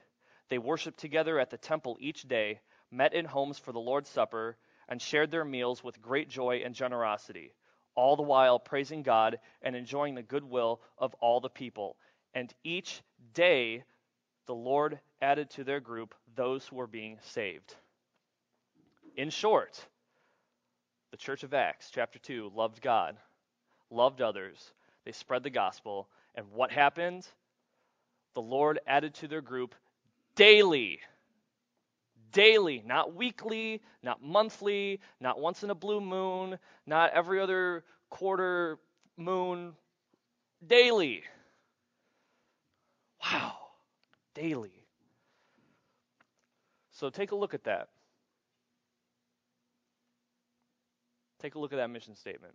They 0.49 0.59
worshiped 0.59 0.99
together 0.99 1.39
at 1.39 1.51
the 1.51 1.59
temple 1.59 1.97
each 2.01 2.23
day 2.23 2.61
met 2.91 3.15
in 3.15 3.25
homes 3.25 3.59
for 3.59 3.73
the 3.73 3.79
Lord's 3.79 4.09
Supper, 4.09 4.57
and 4.89 5.01
shared 5.01 5.31
their 5.31 5.45
meals 5.45 5.85
with 5.85 6.01
great 6.01 6.29
joy 6.29 6.63
and 6.65 6.75
generosity, 6.75 7.53
all 7.95 8.17
the 8.17 8.23
while 8.23 8.59
praising 8.59 9.03
God 9.03 9.39
and 9.61 9.77
enjoying 9.77 10.15
the 10.15 10.23
goodwill 10.23 10.81
of 10.97 11.15
all 11.21 11.41
the 11.41 11.51
people. 11.51 11.97
And 12.33 12.53
each 12.65 13.03
day 13.35 13.85
the 14.47 14.55
Lord 14.55 14.99
added 15.21 15.51
to 15.51 15.65
their 15.65 15.81
group 15.81 16.15
those 16.35 16.67
who 16.67 16.77
were 16.77 16.87
being 16.87 17.19
saved. 17.23 17.75
In 19.19 19.31
short, 19.31 19.85
the 21.11 21.17
Church 21.17 21.43
of 21.43 21.53
Acts, 21.53 21.91
chapter 21.93 22.21
2, 22.21 22.53
loved 22.55 22.81
God, 22.81 23.17
loved 23.91 24.23
others, 24.23 24.73
they 25.05 25.11
spread 25.11 25.43
the 25.43 25.51
gospel, 25.51 26.09
and 26.37 26.47
what 26.53 26.71
happened? 26.71 27.27
The 28.35 28.41
Lord 28.41 28.79
added 28.87 29.15
to 29.15 29.27
their 29.27 29.41
group 29.41 29.75
daily 30.37 31.01
daily, 32.31 32.83
not 32.87 33.15
weekly, 33.15 33.81
not 34.03 34.23
monthly, 34.23 35.01
not 35.21 35.41
once 35.41 35.63
in 35.63 35.71
a 35.71 35.75
blue 35.75 36.01
moon, 36.01 36.59
not 36.87 37.11
every 37.13 37.41
other 37.41 37.85
quarter 38.11 38.79
moon, 39.17 39.73
daily. 40.65 41.25
Wow, 43.25 43.57
daily. 44.35 44.85
So 46.93 47.11
take 47.11 47.33
a 47.33 47.37
look 47.37 47.55
at 47.55 47.65
that. 47.65 47.89
Take 51.41 51.55
a 51.55 51.59
look 51.59 51.73
at 51.73 51.77
that 51.77 51.91
mission 51.91 52.15
statement. 52.15 52.55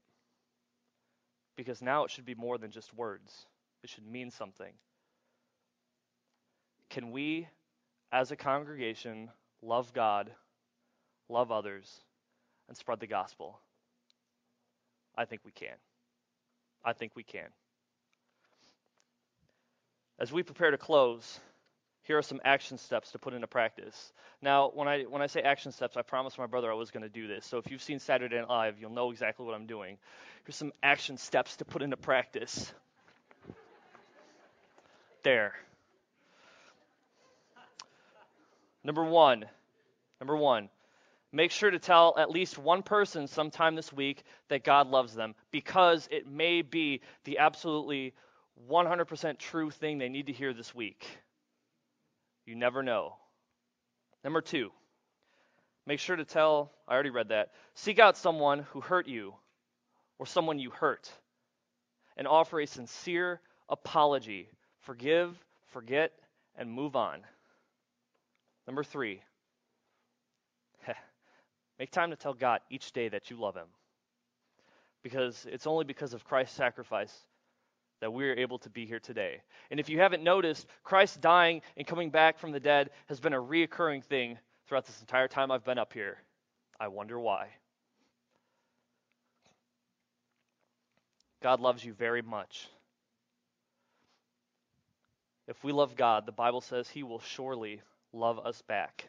Because 1.55 1.81
now 1.81 2.03
it 2.03 2.11
should 2.11 2.25
be 2.25 2.35
more 2.35 2.57
than 2.57 2.71
just 2.71 2.93
words, 2.93 3.45
it 3.83 3.89
should 3.89 4.05
mean 4.05 4.31
something. 4.31 4.73
Can 6.89 7.11
we, 7.11 7.47
as 8.11 8.31
a 8.31 8.35
congregation, 8.35 9.29
love 9.61 9.93
God, 9.93 10.31
love 11.29 11.51
others, 11.51 12.01
and 12.67 12.77
spread 12.77 12.99
the 12.99 13.07
gospel? 13.07 13.59
I 15.15 15.25
think 15.25 15.41
we 15.45 15.51
can. 15.51 15.75
I 16.83 16.93
think 16.93 17.15
we 17.15 17.23
can. 17.23 17.49
As 20.19 20.31
we 20.31 20.43
prepare 20.43 20.71
to 20.71 20.77
close, 20.77 21.39
here 22.03 22.17
are 22.17 22.21
some 22.21 22.41
action 22.43 22.77
steps 22.77 23.11
to 23.11 23.19
put 23.19 23.33
into 23.33 23.47
practice. 23.47 24.11
Now, 24.41 24.71
when 24.73 24.87
I 24.87 25.03
when 25.03 25.21
I 25.21 25.27
say 25.27 25.41
action 25.41 25.71
steps, 25.71 25.95
I 25.95 26.01
promised 26.01 26.37
my 26.37 26.47
brother 26.47 26.69
I 26.69 26.75
was 26.75 26.91
going 26.91 27.03
to 27.03 27.09
do 27.09 27.27
this. 27.27 27.45
So 27.45 27.57
if 27.57 27.71
you've 27.71 27.81
seen 27.81 27.99
Saturday 27.99 28.35
Night 28.35 28.49
Live, 28.49 28.75
you'll 28.79 28.91
know 28.91 29.11
exactly 29.11 29.45
what 29.45 29.55
I'm 29.55 29.65
doing. 29.65 29.97
Here's 30.45 30.55
some 30.55 30.73
action 30.83 31.17
steps 31.17 31.55
to 31.57 31.65
put 31.65 31.81
into 31.81 31.97
practice. 31.97 32.73
There. 35.23 35.53
Number 38.83 39.05
one, 39.05 39.45
number 40.19 40.35
one, 40.35 40.67
make 41.31 41.51
sure 41.51 41.71
to 41.71 41.79
tell 41.79 42.15
at 42.17 42.29
least 42.29 42.57
one 42.57 42.83
person 42.83 43.27
sometime 43.27 43.75
this 43.75 43.93
week 43.93 44.23
that 44.49 44.65
God 44.65 44.87
loves 44.89 45.13
them 45.15 45.35
because 45.51 46.09
it 46.11 46.27
may 46.27 46.61
be 46.63 46.99
the 47.23 47.37
absolutely 47.37 48.13
100% 48.69 49.37
true 49.39 49.69
thing 49.69 49.97
they 49.97 50.09
need 50.09 50.27
to 50.27 50.33
hear 50.33 50.53
this 50.53 50.75
week. 50.75 51.05
You 52.45 52.55
never 52.55 52.83
know. 52.83 53.15
Number 54.23 54.41
two, 54.41 54.71
make 55.87 55.99
sure 55.99 56.15
to 56.15 56.25
tell, 56.25 56.71
I 56.87 56.93
already 56.93 57.09
read 57.11 57.29
that, 57.29 57.51
seek 57.75 57.99
out 57.99 58.17
someone 58.17 58.59
who 58.71 58.81
hurt 58.81 59.07
you 59.07 59.35
or 60.19 60.25
someone 60.25 60.59
you 60.59 60.71
hurt 60.71 61.11
and 62.17 62.27
offer 62.27 62.59
a 62.61 62.67
sincere 62.67 63.41
apology. 63.69 64.49
Forgive, 64.81 65.37
forget, 65.67 66.11
and 66.57 66.71
move 66.71 66.95
on. 66.95 67.21
Number 68.67 68.83
three, 68.83 69.21
make 71.79 71.91
time 71.91 72.11
to 72.11 72.15
tell 72.17 72.33
God 72.33 72.61
each 72.69 72.91
day 72.93 73.09
that 73.09 73.29
you 73.29 73.37
love 73.39 73.55
Him. 73.55 73.67
because 75.03 75.45
it's 75.51 75.67
only 75.67 75.85
because 75.85 76.13
of 76.13 76.25
Christ's 76.25 76.55
sacrifice 76.55 77.13
that 78.03 78.11
we're 78.11 78.33
able 78.33 78.59
to 78.59 78.69
be 78.69 78.85
here 78.85 78.99
today. 78.99 79.41
And 79.71 79.79
if 79.79 79.87
you 79.87 79.97
haven't 79.97 80.23
noticed, 80.23 80.67
Christ 80.83 81.21
dying 81.21 81.61
and 81.77 81.87
coming 81.87 82.09
back 82.09 82.37
from 82.37 82.51
the 82.51 82.59
dead 82.59 82.89
has 83.07 83.21
been 83.21 83.31
a 83.31 83.41
reoccurring 83.41 84.03
thing 84.03 84.37
throughout 84.67 84.85
this 84.85 84.99
entire 84.99 85.29
time 85.29 85.51
I've 85.51 85.63
been 85.63 85.77
up 85.77 85.93
here. 85.93 86.17
I 86.77 86.89
wonder 86.89 87.17
why. 87.17 87.47
God 91.41 91.61
loves 91.61 91.85
you 91.85 91.93
very 91.93 92.21
much. 92.21 92.67
If 95.47 95.63
we 95.63 95.71
love 95.71 95.95
God, 95.95 96.25
the 96.25 96.33
Bible 96.33 96.59
says 96.59 96.89
He 96.89 97.03
will 97.03 97.21
surely 97.21 97.79
love 98.11 98.37
us 98.37 98.61
back. 98.63 99.07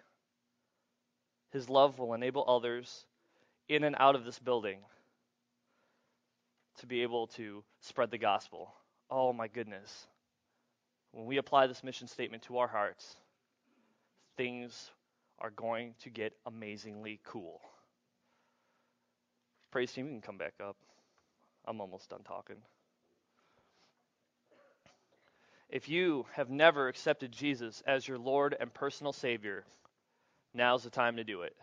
His 1.50 1.68
love 1.68 1.98
will 1.98 2.14
enable 2.14 2.44
others 2.46 3.06
in 3.68 3.82
and 3.82 3.96
out 3.98 4.14
of 4.14 4.24
this 4.24 4.38
building 4.38 4.78
to 6.78 6.86
be 6.86 7.02
able 7.02 7.26
to 7.26 7.64
spread 7.80 8.12
the 8.12 8.18
gospel. 8.18 8.72
Oh 9.10 9.32
my 9.32 9.48
goodness. 9.48 10.06
When 11.12 11.26
we 11.26 11.36
apply 11.36 11.66
this 11.66 11.84
mission 11.84 12.08
statement 12.08 12.42
to 12.44 12.58
our 12.58 12.66
hearts, 12.66 13.16
things 14.36 14.90
are 15.38 15.50
going 15.50 15.94
to 16.02 16.10
get 16.10 16.32
amazingly 16.46 17.20
cool. 17.24 17.60
Praise 19.70 19.92
team, 19.92 20.06
you 20.06 20.12
can 20.12 20.20
come 20.20 20.38
back 20.38 20.54
up. 20.60 20.76
I'm 21.66 21.80
almost 21.80 22.10
done 22.10 22.22
talking. 22.24 22.56
If 25.68 25.88
you 25.88 26.26
have 26.34 26.50
never 26.50 26.88
accepted 26.88 27.32
Jesus 27.32 27.82
as 27.86 28.06
your 28.06 28.18
Lord 28.18 28.56
and 28.58 28.72
personal 28.72 29.12
Savior, 29.12 29.64
now's 30.52 30.84
the 30.84 30.90
time 30.90 31.16
to 31.16 31.24
do 31.24 31.42
it. 31.42 31.56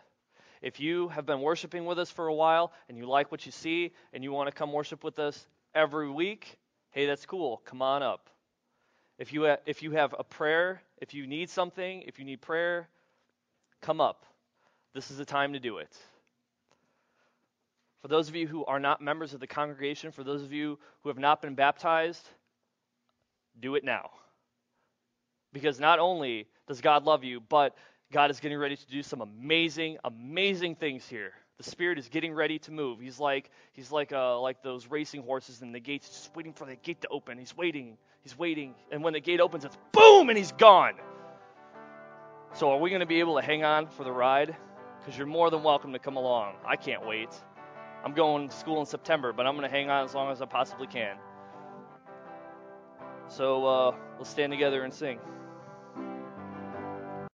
If 0.60 0.80
you 0.80 1.08
have 1.08 1.26
been 1.26 1.40
worshiping 1.40 1.86
with 1.86 1.98
us 1.98 2.10
for 2.10 2.26
a 2.26 2.34
while 2.34 2.72
and 2.88 2.98
you 2.98 3.06
like 3.06 3.32
what 3.32 3.46
you 3.46 3.52
see 3.52 3.92
and 4.12 4.22
you 4.22 4.30
want 4.30 4.48
to 4.48 4.54
come 4.54 4.72
worship 4.72 5.02
with 5.02 5.18
us 5.18 5.46
every 5.74 6.10
week, 6.10 6.58
hey, 6.92 7.06
that's 7.06 7.26
cool. 7.26 7.60
Come 7.64 7.82
on 7.82 8.02
up. 8.02 8.30
If 9.18 9.32
you, 9.32 9.46
ha- 9.46 9.58
if 9.66 9.82
you 9.82 9.90
have 9.92 10.14
a 10.18 10.24
prayer, 10.24 10.82
if 10.98 11.12
you 11.12 11.26
need 11.26 11.50
something, 11.50 12.02
if 12.06 12.18
you 12.18 12.24
need 12.24 12.40
prayer, 12.40 12.88
come 13.80 14.00
up. 14.00 14.24
This 14.94 15.10
is 15.10 15.18
the 15.18 15.24
time 15.24 15.52
to 15.54 15.60
do 15.60 15.78
it. 15.78 15.96
For 18.02 18.08
those 18.08 18.28
of 18.28 18.34
you 18.34 18.46
who 18.46 18.64
are 18.64 18.80
not 18.80 19.00
members 19.00 19.32
of 19.32 19.40
the 19.40 19.46
congregation, 19.46 20.10
for 20.10 20.24
those 20.24 20.42
of 20.42 20.52
you 20.52 20.78
who 21.02 21.08
have 21.08 21.18
not 21.18 21.40
been 21.40 21.54
baptized, 21.54 22.28
do 23.60 23.74
it 23.74 23.84
now. 23.84 24.10
Because 25.52 25.78
not 25.78 25.98
only 25.98 26.46
does 26.66 26.80
God 26.80 27.04
love 27.04 27.22
you, 27.22 27.40
but 27.40 27.76
God 28.10 28.30
is 28.30 28.40
getting 28.40 28.58
ready 28.58 28.76
to 28.76 28.86
do 28.86 29.02
some 29.02 29.20
amazing, 29.20 29.98
amazing 30.04 30.74
things 30.74 31.06
here. 31.06 31.32
The 31.62 31.70
Spirit 31.70 31.96
is 31.98 32.08
getting 32.08 32.34
ready 32.34 32.58
to 32.60 32.72
move. 32.72 32.98
He's 32.98 33.20
like 33.20 33.48
he's 33.72 33.92
like 33.92 34.12
uh, 34.12 34.40
like 34.40 34.62
those 34.64 34.88
racing 34.88 35.22
horses 35.22 35.62
in 35.62 35.70
the 35.70 35.78
gates, 35.78 36.08
just 36.08 36.34
waiting 36.34 36.52
for 36.52 36.66
the 36.66 36.74
gate 36.74 37.02
to 37.02 37.08
open. 37.08 37.38
He's 37.38 37.56
waiting, 37.56 37.96
he's 38.24 38.36
waiting, 38.36 38.74
and 38.90 39.04
when 39.04 39.12
the 39.12 39.20
gate 39.20 39.40
opens, 39.40 39.64
it's 39.64 39.78
boom, 39.92 40.28
and 40.28 40.36
he's 40.36 40.50
gone. 40.50 40.94
So 42.54 42.72
are 42.72 42.78
we 42.78 42.90
going 42.90 43.00
to 43.00 43.06
be 43.06 43.20
able 43.20 43.36
to 43.36 43.42
hang 43.42 43.62
on 43.62 43.86
for 43.86 44.02
the 44.02 44.10
ride? 44.10 44.56
Because 44.98 45.16
you're 45.16 45.28
more 45.28 45.50
than 45.50 45.62
welcome 45.62 45.92
to 45.92 46.00
come 46.00 46.16
along. 46.16 46.56
I 46.66 46.74
can't 46.74 47.06
wait. 47.06 47.30
I'm 48.04 48.12
going 48.12 48.48
to 48.48 48.56
school 48.56 48.80
in 48.80 48.86
September, 48.86 49.32
but 49.32 49.46
I'm 49.46 49.56
going 49.56 49.68
to 49.68 49.74
hang 49.74 49.88
on 49.88 50.04
as 50.04 50.14
long 50.14 50.32
as 50.32 50.42
I 50.42 50.46
possibly 50.46 50.88
can. 50.88 51.16
So 53.28 53.64
uh, 53.64 53.94
let's 54.18 54.30
stand 54.30 54.50
together 54.50 54.82
and 54.82 54.92
sing. 54.92 55.20